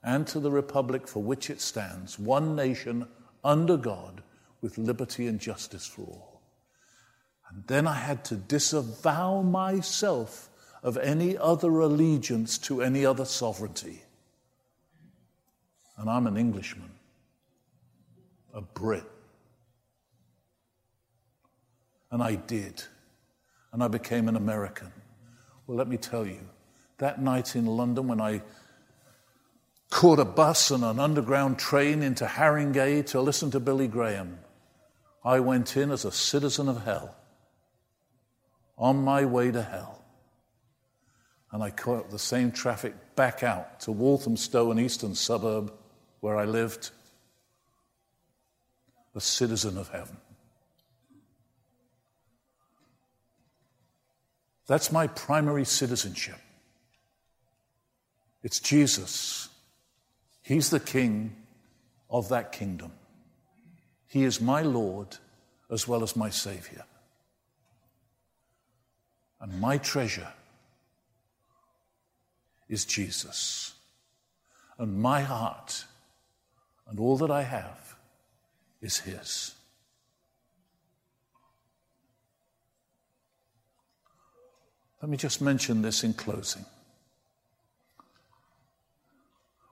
and 0.02 0.26
to 0.28 0.40
the 0.40 0.50
republic 0.50 1.06
for 1.06 1.22
which 1.22 1.50
it 1.50 1.60
stands, 1.60 2.18
one 2.18 2.56
nation 2.56 3.06
under 3.44 3.76
God 3.76 4.22
with 4.60 4.78
liberty 4.78 5.26
and 5.26 5.38
justice 5.38 5.86
for 5.86 6.02
all. 6.02 6.40
And 7.50 7.64
then 7.66 7.86
I 7.86 7.94
had 7.94 8.24
to 8.26 8.36
disavow 8.36 9.42
myself 9.42 10.48
of 10.82 10.96
any 10.96 11.36
other 11.36 11.80
allegiance 11.80 12.56
to 12.58 12.80
any 12.80 13.04
other 13.04 13.24
sovereignty. 13.24 14.02
And 15.98 16.08
I'm 16.08 16.26
an 16.26 16.36
Englishman, 16.36 16.90
a 18.54 18.62
Brit. 18.62 19.04
And 22.10 22.22
I 22.22 22.36
did. 22.36 22.82
And 23.72 23.82
I 23.82 23.88
became 23.88 24.28
an 24.28 24.36
American. 24.36 24.92
Well, 25.66 25.76
let 25.76 25.88
me 25.88 25.96
tell 25.96 26.26
you, 26.26 26.40
that 26.98 27.20
night 27.20 27.54
in 27.56 27.66
London 27.66 28.08
when 28.08 28.20
I 28.20 28.42
caught 29.90 30.18
a 30.18 30.24
bus 30.24 30.70
and 30.70 30.84
an 30.84 30.98
underground 30.98 31.58
train 31.58 32.02
into 32.02 32.26
Harringay 32.26 33.06
to 33.06 33.20
listen 33.20 33.50
to 33.52 33.60
Billy 33.60 33.88
Graham, 33.88 34.38
I 35.24 35.40
went 35.40 35.76
in 35.76 35.90
as 35.90 36.04
a 36.04 36.12
citizen 36.12 36.68
of 36.68 36.84
hell, 36.84 37.14
on 38.78 39.02
my 39.04 39.24
way 39.24 39.50
to 39.50 39.62
hell 39.62 40.00
and 41.52 41.62
I 41.62 41.70
caught 41.70 42.10
the 42.10 42.18
same 42.18 42.52
traffic 42.52 42.94
back 43.16 43.42
out 43.42 43.80
to 43.80 43.92
Walthamstow, 43.92 44.70
an 44.70 44.78
eastern 44.78 45.14
suburb 45.14 45.72
where 46.20 46.36
I 46.36 46.44
lived, 46.44 46.90
a 49.14 49.20
citizen 49.20 49.76
of 49.76 49.88
heaven. 49.88 50.16
That's 54.70 54.92
my 54.92 55.08
primary 55.08 55.64
citizenship. 55.64 56.38
It's 58.44 58.60
Jesus. 58.60 59.48
He's 60.42 60.70
the 60.70 60.78
king 60.78 61.34
of 62.08 62.28
that 62.28 62.52
kingdom. 62.52 62.92
He 64.06 64.22
is 64.22 64.40
my 64.40 64.62
Lord 64.62 65.16
as 65.72 65.88
well 65.88 66.04
as 66.04 66.14
my 66.14 66.30
Savior. 66.30 66.84
And 69.40 69.60
my 69.60 69.76
treasure 69.76 70.32
is 72.68 72.84
Jesus. 72.84 73.74
And 74.78 75.02
my 75.02 75.22
heart 75.22 75.84
and 76.88 77.00
all 77.00 77.16
that 77.16 77.30
I 77.32 77.42
have 77.42 77.96
is 78.80 78.98
His. 78.98 79.56
Let 85.02 85.08
me 85.08 85.16
just 85.16 85.40
mention 85.40 85.82
this 85.82 86.04
in 86.04 86.12
closing. 86.12 86.64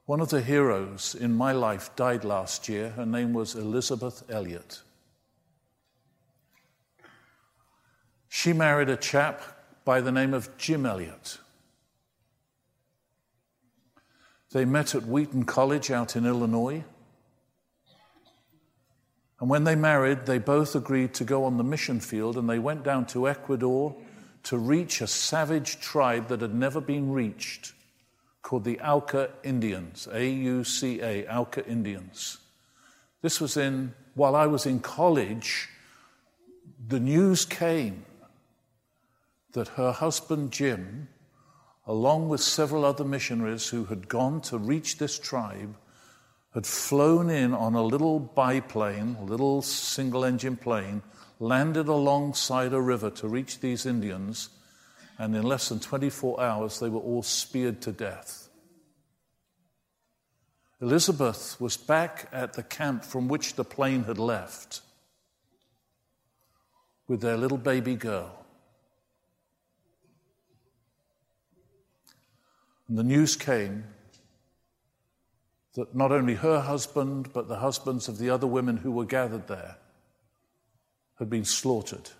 One 0.06 0.20
of 0.20 0.30
the 0.30 0.40
heroes 0.40 1.14
in 1.14 1.34
my 1.34 1.52
life 1.52 1.94
died 1.94 2.24
last 2.24 2.66
year. 2.66 2.90
Her 2.90 3.04
name 3.04 3.34
was 3.34 3.54
Elisabeth 3.54 4.22
Elliot. 4.30 4.80
She 8.30 8.54
married 8.54 8.88
a 8.88 8.96
chap 8.96 9.42
by 9.84 10.00
the 10.00 10.12
name 10.12 10.32
of 10.32 10.56
Jim 10.56 10.86
Elliot. 10.86 11.38
They 14.52 14.64
met 14.64 14.94
at 14.94 15.04
Wheaton 15.04 15.44
College 15.44 15.90
out 15.90 16.16
in 16.16 16.24
Illinois. 16.24 16.84
And 19.40 19.50
when 19.50 19.64
they 19.64 19.74
married, 19.74 20.24
they 20.24 20.38
both 20.38 20.74
agreed 20.74 21.12
to 21.14 21.24
go 21.24 21.44
on 21.44 21.58
the 21.58 21.64
mission 21.64 22.00
field 22.00 22.38
and 22.38 22.48
they 22.48 22.58
went 22.58 22.82
down 22.82 23.04
to 23.06 23.28
Ecuador 23.28 23.94
to 24.44 24.58
reach 24.58 25.00
a 25.00 25.06
savage 25.06 25.80
tribe 25.80 26.28
that 26.28 26.40
had 26.40 26.54
never 26.54 26.80
been 26.80 27.12
reached 27.12 27.72
called 28.42 28.64
the 28.64 28.80
Auca 28.80 29.30
Indians, 29.42 30.08
A 30.12 30.28
U 30.28 30.64
C 30.64 31.00
A, 31.02 31.26
Auca 31.26 31.66
Indians. 31.66 32.38
This 33.20 33.40
was 33.40 33.56
in, 33.56 33.94
while 34.14 34.36
I 34.36 34.46
was 34.46 34.64
in 34.64 34.80
college, 34.80 35.68
the 36.86 37.00
news 37.00 37.44
came 37.44 38.04
that 39.52 39.68
her 39.68 39.92
husband 39.92 40.52
Jim 40.52 41.08
along 41.88 42.28
with 42.28 42.42
several 42.42 42.84
other 42.84 43.02
missionaries 43.02 43.70
who 43.70 43.86
had 43.86 44.08
gone 44.08 44.42
to 44.42 44.58
reach 44.58 44.98
this 44.98 45.18
tribe, 45.18 45.74
had 46.52 46.66
flown 46.66 47.30
in 47.30 47.54
on 47.54 47.74
a 47.74 47.82
little 47.82 48.20
biplane, 48.20 49.16
a 49.18 49.24
little 49.24 49.62
single 49.62 50.24
engine 50.24 50.56
plane, 50.56 51.02
landed 51.38 51.88
alongside 51.88 52.72
a 52.72 52.80
river 52.80 53.10
to 53.10 53.28
reach 53.28 53.60
these 53.60 53.86
Indians, 53.86 54.50
and 55.18 55.34
in 55.34 55.42
less 55.42 55.68
than 55.68 55.80
24 55.80 56.40
hours 56.40 56.80
they 56.80 56.88
were 56.88 57.00
all 57.00 57.22
speared 57.22 57.80
to 57.82 57.92
death. 57.92 58.48
Elisabeth 60.80 61.60
was 61.60 61.76
back 61.76 62.28
at 62.32 62.52
the 62.52 62.62
camp 62.62 63.04
from 63.04 63.28
which 63.28 63.54
the 63.54 63.64
plane 63.64 64.04
had 64.04 64.18
left 64.18 64.80
with 67.08 67.20
their 67.20 67.36
little 67.36 67.58
baby 67.58 67.96
girl. 67.96 68.44
And 72.88 72.96
the 72.96 73.02
news 73.02 73.34
came 73.34 73.84
that 75.74 75.94
not 75.94 76.12
only 76.12 76.34
her 76.34 76.60
husband, 76.60 77.32
but 77.32 77.48
the 77.48 77.58
husbands 77.58 78.08
of 78.08 78.18
the 78.18 78.30
other 78.30 78.46
women 78.46 78.78
who 78.78 78.92
were 78.92 79.04
gathered 79.04 79.48
there 79.48 79.76
had 81.18 81.28
been 81.28 81.44
slaughtered. 81.44 82.10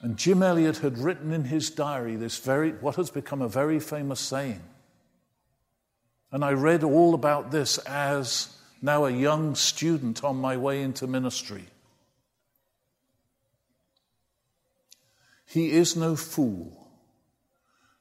And 0.00 0.16
Jim 0.16 0.42
Elliot 0.42 0.78
had 0.78 0.98
written 0.98 1.32
in 1.32 1.44
his 1.44 1.70
diary 1.70 2.16
this 2.16 2.38
very, 2.38 2.72
what 2.72 2.96
has 2.96 3.10
become 3.10 3.42
a 3.42 3.48
very 3.48 3.80
famous 3.80 4.20
saying. 4.20 4.62
And 6.30 6.44
I 6.44 6.52
read 6.52 6.84
all 6.84 7.14
about 7.14 7.50
this 7.50 7.78
as 7.78 8.56
now 8.82 9.06
a 9.06 9.10
young 9.10 9.54
student 9.54 10.22
on 10.22 10.36
my 10.36 10.56
way 10.56 10.82
into 10.82 11.06
ministry. 11.06 11.64
He 15.46 15.70
is 15.70 15.96
no 15.96 16.14
fool 16.16 16.88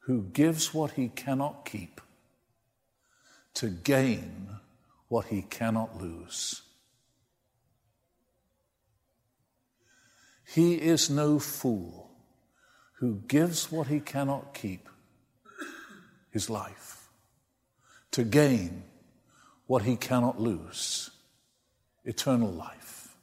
who 0.01 0.23
gives 0.23 0.73
what 0.73 0.91
he 0.91 1.07
cannot 1.07 1.63
keep 1.63 2.01
to 3.53 3.69
gain 3.69 4.49
what 5.07 5.27
he 5.27 5.41
cannot 5.43 6.01
lose. 6.01 6.61
He 10.55 10.75
is 10.75 11.09
no 11.09 11.37
fool 11.37 12.09
who 12.99 13.23
gives 13.27 13.69
what 13.69 13.87
he 13.87 13.99
cannot 13.99 14.53
keep, 14.53 14.87
his 16.31 16.49
life, 16.49 17.09
to 18.11 18.23
gain 18.23 18.85
what 19.67 19.83
he 19.83 19.97
cannot 19.97 20.39
lose, 20.39 21.09
eternal 22.05 22.49
life. 22.49 23.17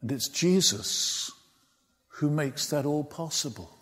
And 0.00 0.12
it's 0.12 0.28
Jesus 0.28 1.32
who 2.06 2.30
makes 2.30 2.68
that 2.68 2.86
all 2.86 3.02
possible. 3.02 3.76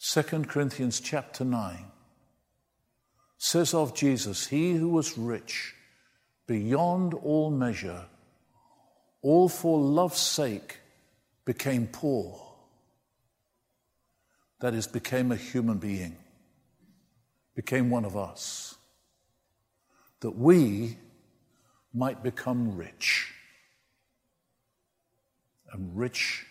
2 0.00 0.22
Corinthians 0.44 1.00
chapter 1.00 1.46
9 1.46 1.92
says 3.38 3.72
of 3.72 3.94
Jesus, 3.94 4.48
He 4.48 4.74
who 4.74 4.88
was 4.88 5.16
rich 5.16 5.74
beyond 6.46 7.14
all 7.14 7.50
measure, 7.50 8.04
all 9.22 9.48
for 9.48 9.78
love's 9.78 10.18
sake 10.18 10.78
became 11.44 11.86
poor. 11.86 12.44
That 14.60 14.74
is, 14.74 14.88
became 14.88 15.30
a 15.30 15.36
human 15.36 15.78
being, 15.78 16.16
became 17.54 17.90
one 17.90 18.04
of 18.04 18.16
us, 18.16 18.76
that 20.20 20.36
we 20.36 20.98
might 21.94 22.24
become 22.24 22.76
rich. 22.76 23.32
And 25.72 25.96
rich 25.96 26.44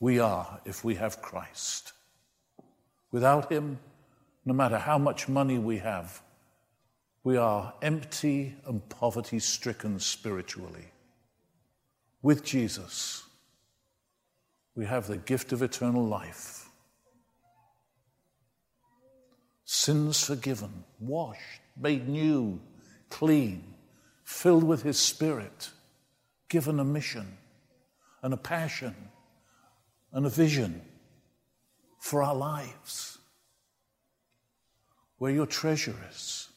we 0.00 0.18
are 0.18 0.60
if 0.64 0.82
we 0.82 0.94
have 0.94 1.20
Christ. 1.20 1.92
Without 3.10 3.52
Him, 3.52 3.78
no 4.44 4.52
matter 4.52 4.78
how 4.78 4.98
much 4.98 5.28
money 5.28 5.58
we 5.58 5.78
have, 5.78 6.22
we 7.24 7.36
are 7.36 7.72
empty 7.80 8.56
and 8.66 8.88
poverty 8.88 9.38
stricken 9.38 10.00
spiritually. 10.00 10.86
With 12.20 12.44
Jesus, 12.44 13.24
we 14.74 14.86
have 14.86 15.06
the 15.06 15.16
gift 15.16 15.52
of 15.52 15.62
eternal 15.62 16.04
life. 16.04 16.68
Sins 19.64 20.24
forgiven, 20.24 20.84
washed, 20.98 21.60
made 21.80 22.08
new, 22.08 22.60
clean, 23.08 23.74
filled 24.24 24.64
with 24.64 24.82
His 24.82 24.98
Spirit, 24.98 25.70
given 26.48 26.80
a 26.80 26.84
mission 26.84 27.38
and 28.22 28.34
a 28.34 28.36
passion 28.36 28.94
and 30.12 30.26
a 30.26 30.30
vision 30.30 30.82
for 32.00 32.22
our 32.22 32.34
lives. 32.34 33.01
Where 35.22 35.30
your 35.30 35.46
treasure 35.46 35.94
is, 36.10 36.48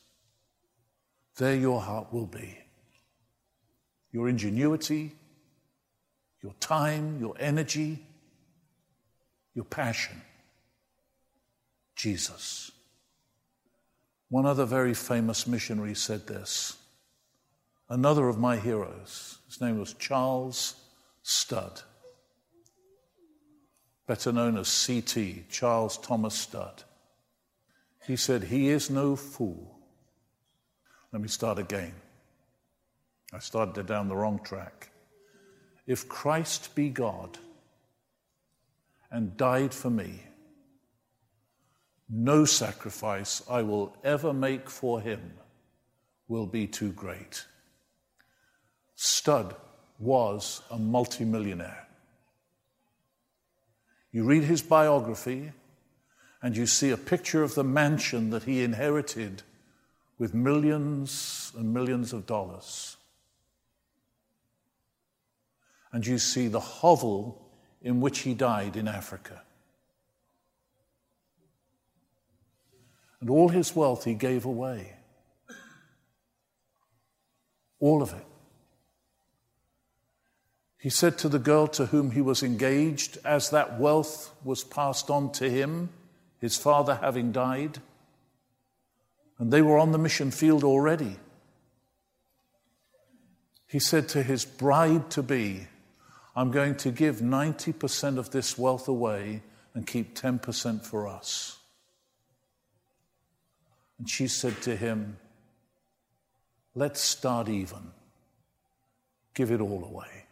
there 1.37 1.53
your 1.53 1.79
heart 1.79 2.11
will 2.11 2.25
be. 2.25 2.57
Your 4.11 4.27
ingenuity, 4.27 5.11
your 6.41 6.55
time, 6.59 7.19
your 7.19 7.35
energy, 7.39 7.99
your 9.53 9.65
passion. 9.65 10.19
Jesus. 11.95 12.71
One 14.29 14.47
other 14.47 14.65
very 14.65 14.95
famous 14.95 15.45
missionary 15.45 15.93
said 15.93 16.25
this. 16.25 16.75
Another 17.87 18.27
of 18.27 18.39
my 18.39 18.57
heroes, 18.57 19.37
his 19.45 19.61
name 19.61 19.77
was 19.77 19.93
Charles 19.93 20.73
Studd, 21.21 21.83
better 24.07 24.31
known 24.31 24.57
as 24.57 24.87
CT, 24.87 25.51
Charles 25.51 25.99
Thomas 25.99 26.33
Studd. 26.33 26.84
He 28.05 28.15
said, 28.15 28.43
He 28.43 28.69
is 28.69 28.89
no 28.89 29.15
fool. 29.15 29.79
Let 31.11 31.21
me 31.21 31.27
start 31.27 31.57
again. 31.59 31.93
I 33.33 33.39
started 33.39 33.85
down 33.85 34.07
the 34.07 34.15
wrong 34.15 34.39
track. 34.43 34.89
If 35.87 36.07
Christ 36.07 36.75
be 36.75 36.89
God 36.89 37.37
and 39.11 39.37
died 39.37 39.73
for 39.73 39.89
me, 39.89 40.23
no 42.09 42.45
sacrifice 42.45 43.41
I 43.49 43.63
will 43.63 43.95
ever 44.03 44.33
make 44.33 44.69
for 44.69 45.01
him 45.01 45.33
will 46.27 46.45
be 46.45 46.67
too 46.67 46.91
great. 46.91 47.45
Studd 48.95 49.55
was 49.99 50.61
a 50.69 50.77
multimillionaire. 50.77 51.87
You 54.11 54.23
read 54.23 54.43
his 54.43 54.61
biography 54.61 55.51
and 56.45 56.55
you 56.55 56.67
see 56.67 56.91
a 56.91 56.97
picture 56.97 57.41
of 57.41 57.55
the 57.55 57.63
mansion 57.63 58.29
that 58.29 58.43
he 58.43 58.61
inherited 58.61 59.41
with 60.19 60.35
millions 60.35 61.51
and 61.57 61.73
millions 61.73 62.13
of 62.13 62.27
dollars. 62.27 62.97
And 65.91 66.05
you 66.05 66.19
see 66.19 66.47
the 66.47 66.59
hovel 66.59 67.49
in 67.81 67.99
which 67.99 68.19
he 68.19 68.35
died 68.35 68.75
in 68.75 68.87
Africa. 68.87 69.41
And 73.19 73.27
all 73.31 73.49
his 73.49 73.75
wealth 73.75 74.03
he 74.03 74.13
gave 74.13 74.45
away. 74.45 74.93
All 77.79 78.03
of 78.03 78.13
it. 78.13 78.25
He 80.77 80.91
said 80.91 81.17
to 81.17 81.27
the 81.27 81.39
girl 81.39 81.65
to 81.69 81.87
whom 81.87 82.11
he 82.11 82.21
was 82.21 82.43
engaged, 82.43 83.17
as 83.25 83.49
that 83.49 83.79
wealth 83.79 84.31
was 84.43 84.63
passed 84.63 85.09
on 85.09 85.31
to 85.31 85.49
him, 85.49 85.89
his 86.39 86.57
father 86.57 86.95
having 86.95 87.31
died, 87.31 87.79
and 89.37 89.51
they 89.51 89.61
were 89.61 89.77
on 89.77 89.91
the 89.91 89.97
mission 89.97 90.31
field 90.31 90.63
already. 90.63 91.17
He 93.67 93.79
said 93.79 94.07
to 94.09 94.23
his 94.23 94.45
bride 94.45 95.09
to 95.11 95.23
be, 95.23 95.67
I'm 96.35 96.51
going 96.51 96.75
to 96.77 96.91
give 96.91 97.17
90% 97.17 98.17
of 98.17 98.31
this 98.31 98.57
wealth 98.57 98.87
away 98.87 99.41
and 99.73 99.87
keep 99.87 100.15
10% 100.15 100.85
for 100.85 101.07
us. 101.07 101.57
And 103.97 104.09
she 104.09 104.27
said 104.27 104.61
to 104.63 104.75
him, 104.75 105.17
Let's 106.77 106.99
start 106.99 107.47
even. 107.47 107.91
Give 109.33 109.51
it 109.51 109.61
all 109.61 109.83
away. 109.85 110.25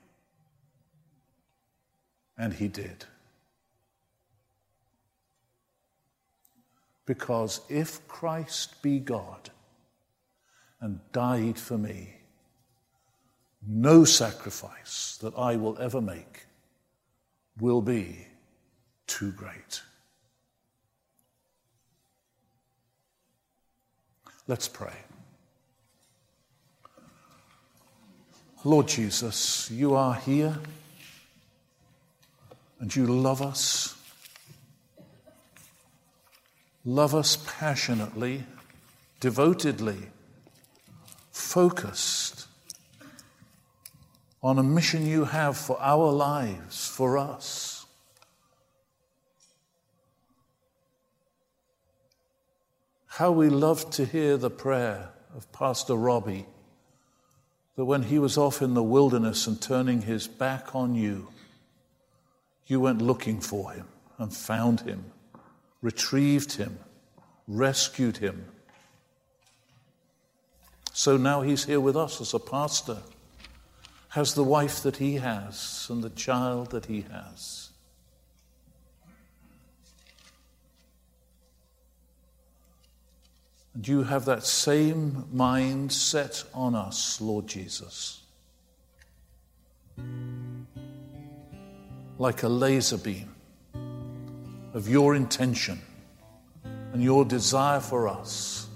And 2.37 2.53
he 2.53 2.67
did. 2.67 3.05
Because 7.05 7.61
if 7.69 8.07
Christ 8.07 8.81
be 8.81 8.99
God 8.99 9.49
and 10.79 10.99
died 11.11 11.57
for 11.57 11.77
me, 11.77 12.15
no 13.67 14.03
sacrifice 14.03 15.17
that 15.21 15.33
I 15.37 15.55
will 15.55 15.77
ever 15.79 16.01
make 16.01 16.45
will 17.59 17.81
be 17.81 18.27
too 19.07 19.31
great. 19.31 19.81
Let's 24.47 24.67
pray. 24.67 24.93
Lord 28.65 28.87
Jesus, 28.87 29.69
you 29.71 29.95
are 29.95 30.15
here 30.15 30.57
and 32.79 32.93
you 32.93 33.05
love 33.05 33.41
us. 33.41 33.95
Love 36.86 37.15
us 37.15 37.38
passionately, 37.48 38.43
devotedly, 39.22 40.10
focused 41.32 42.48
on 44.41 44.60
a 44.60 44.63
mission 44.63 45.06
you 45.06 45.24
have 45.24 45.58
for 45.58 45.78
our 45.80 46.12
lives, 46.12 46.86
for 46.88 47.17
us. 47.17 47.86
How 53.08 53.32
we 53.32 53.48
love 53.48 53.89
to 53.91 54.06
hear 54.06 54.36
the 54.36 54.50
prayer 54.50 55.10
of 55.38 55.50
Pastor 55.54 55.96
Robbie 55.96 56.48
that 57.78 57.86
when 57.86 58.04
he 58.04 58.19
was 58.19 58.38
off 58.38 58.62
in 58.62 58.74
the 58.74 58.84
wilderness 58.84 59.48
and 59.48 59.62
turning 59.62 60.02
his 60.02 60.28
back 60.28 60.76
on 60.76 60.96
you, 60.96 61.30
you 62.67 62.82
went 62.82 63.02
looking 63.02 63.39
for 63.39 63.72
him 63.72 63.88
and 64.17 64.36
found 64.36 64.82
him 64.82 65.06
retrieved 65.84 66.54
him, 66.54 66.80
rescued 67.48 68.17
him. 68.17 68.46
So 70.94 71.17
now 71.17 71.42
he's 71.42 71.65
here 71.65 71.81
with 71.81 71.98
us 71.98 72.21
as 72.21 72.34
a 72.34 72.40
pastor, 72.40 73.00
has 74.10 74.34
the 74.34 74.44
wife 74.44 74.81
that 74.84 74.98
he 74.98 75.15
has 75.15 75.88
and 75.90 76.02
the 76.02 76.10
child 76.10 76.71
that 76.71 76.86
he 76.86 77.02
has. 77.12 77.69
And 83.73 83.86
you 83.86 84.04
have 84.04 84.25
that 84.25 84.46
same 84.46 85.25
mind 85.34 85.92
set 85.92 86.44
on 86.54 86.75
us, 86.75 87.19
Lord 87.19 87.48
Jesus. 87.48 88.21
Like 92.17 92.44
a 92.44 92.48
laser 92.48 92.98
beam 92.98 93.33
of 94.74 94.90
your 94.90 95.15
intention 95.15 95.80
and 96.94 97.04
your 97.04 97.24
desire 97.24 97.80
for 97.80 98.08
us. 98.08 98.67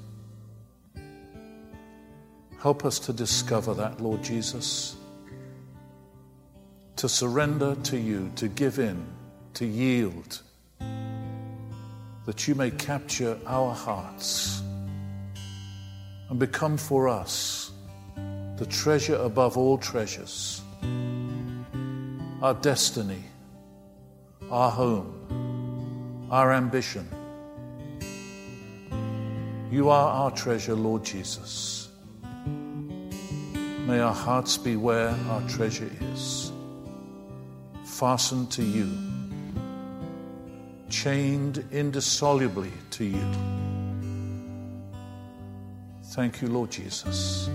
Help 2.60 2.86
us 2.86 3.00
to 3.00 3.14
discover 3.14 3.74
that, 3.74 4.00
Lord 4.02 4.24
Jesus, 4.24 4.96
to 6.96 7.10
surrender 7.10 7.76
to 7.84 7.98
you, 7.98 8.32
to 8.36 8.48
give 8.48 8.80
in, 8.80 9.06
to 9.56 9.66
yield, 9.66 10.42
that 12.26 12.48
you 12.48 12.56
may 12.56 12.72
capture 12.72 13.38
our 13.46 13.74
hearts 13.74 14.62
and 16.30 16.40
become 16.40 16.78
for 16.78 17.08
us 17.08 17.72
the 18.58 18.66
treasure 18.66 19.16
above 19.16 19.58
all 19.58 19.78
treasures, 19.78 20.62
our 22.42 22.56
destiny, 22.56 23.24
our 24.50 24.72
home 24.72 25.57
our 26.30 26.54
ambition. 26.54 27.08
You 29.72 29.90
are 29.90 30.10
our 30.12 30.32
treasure, 30.32 30.76
Lord 30.76 31.04
Jesus. 31.04 31.90
May 33.88 34.00
our 34.00 34.14
hearts 34.14 34.58
be 34.58 34.76
where 34.76 35.16
our 35.30 35.42
treasure 35.48 35.90
is, 36.14 36.52
fastened 37.86 38.52
to 38.52 38.64
you, 38.64 38.92
chained 40.90 41.66
indissolubly 41.72 42.72
to 42.92 43.06
you. 43.06 43.32
Thank 46.12 46.42
you, 46.42 46.48
Lord 46.50 46.72
Jesus. 46.72 47.50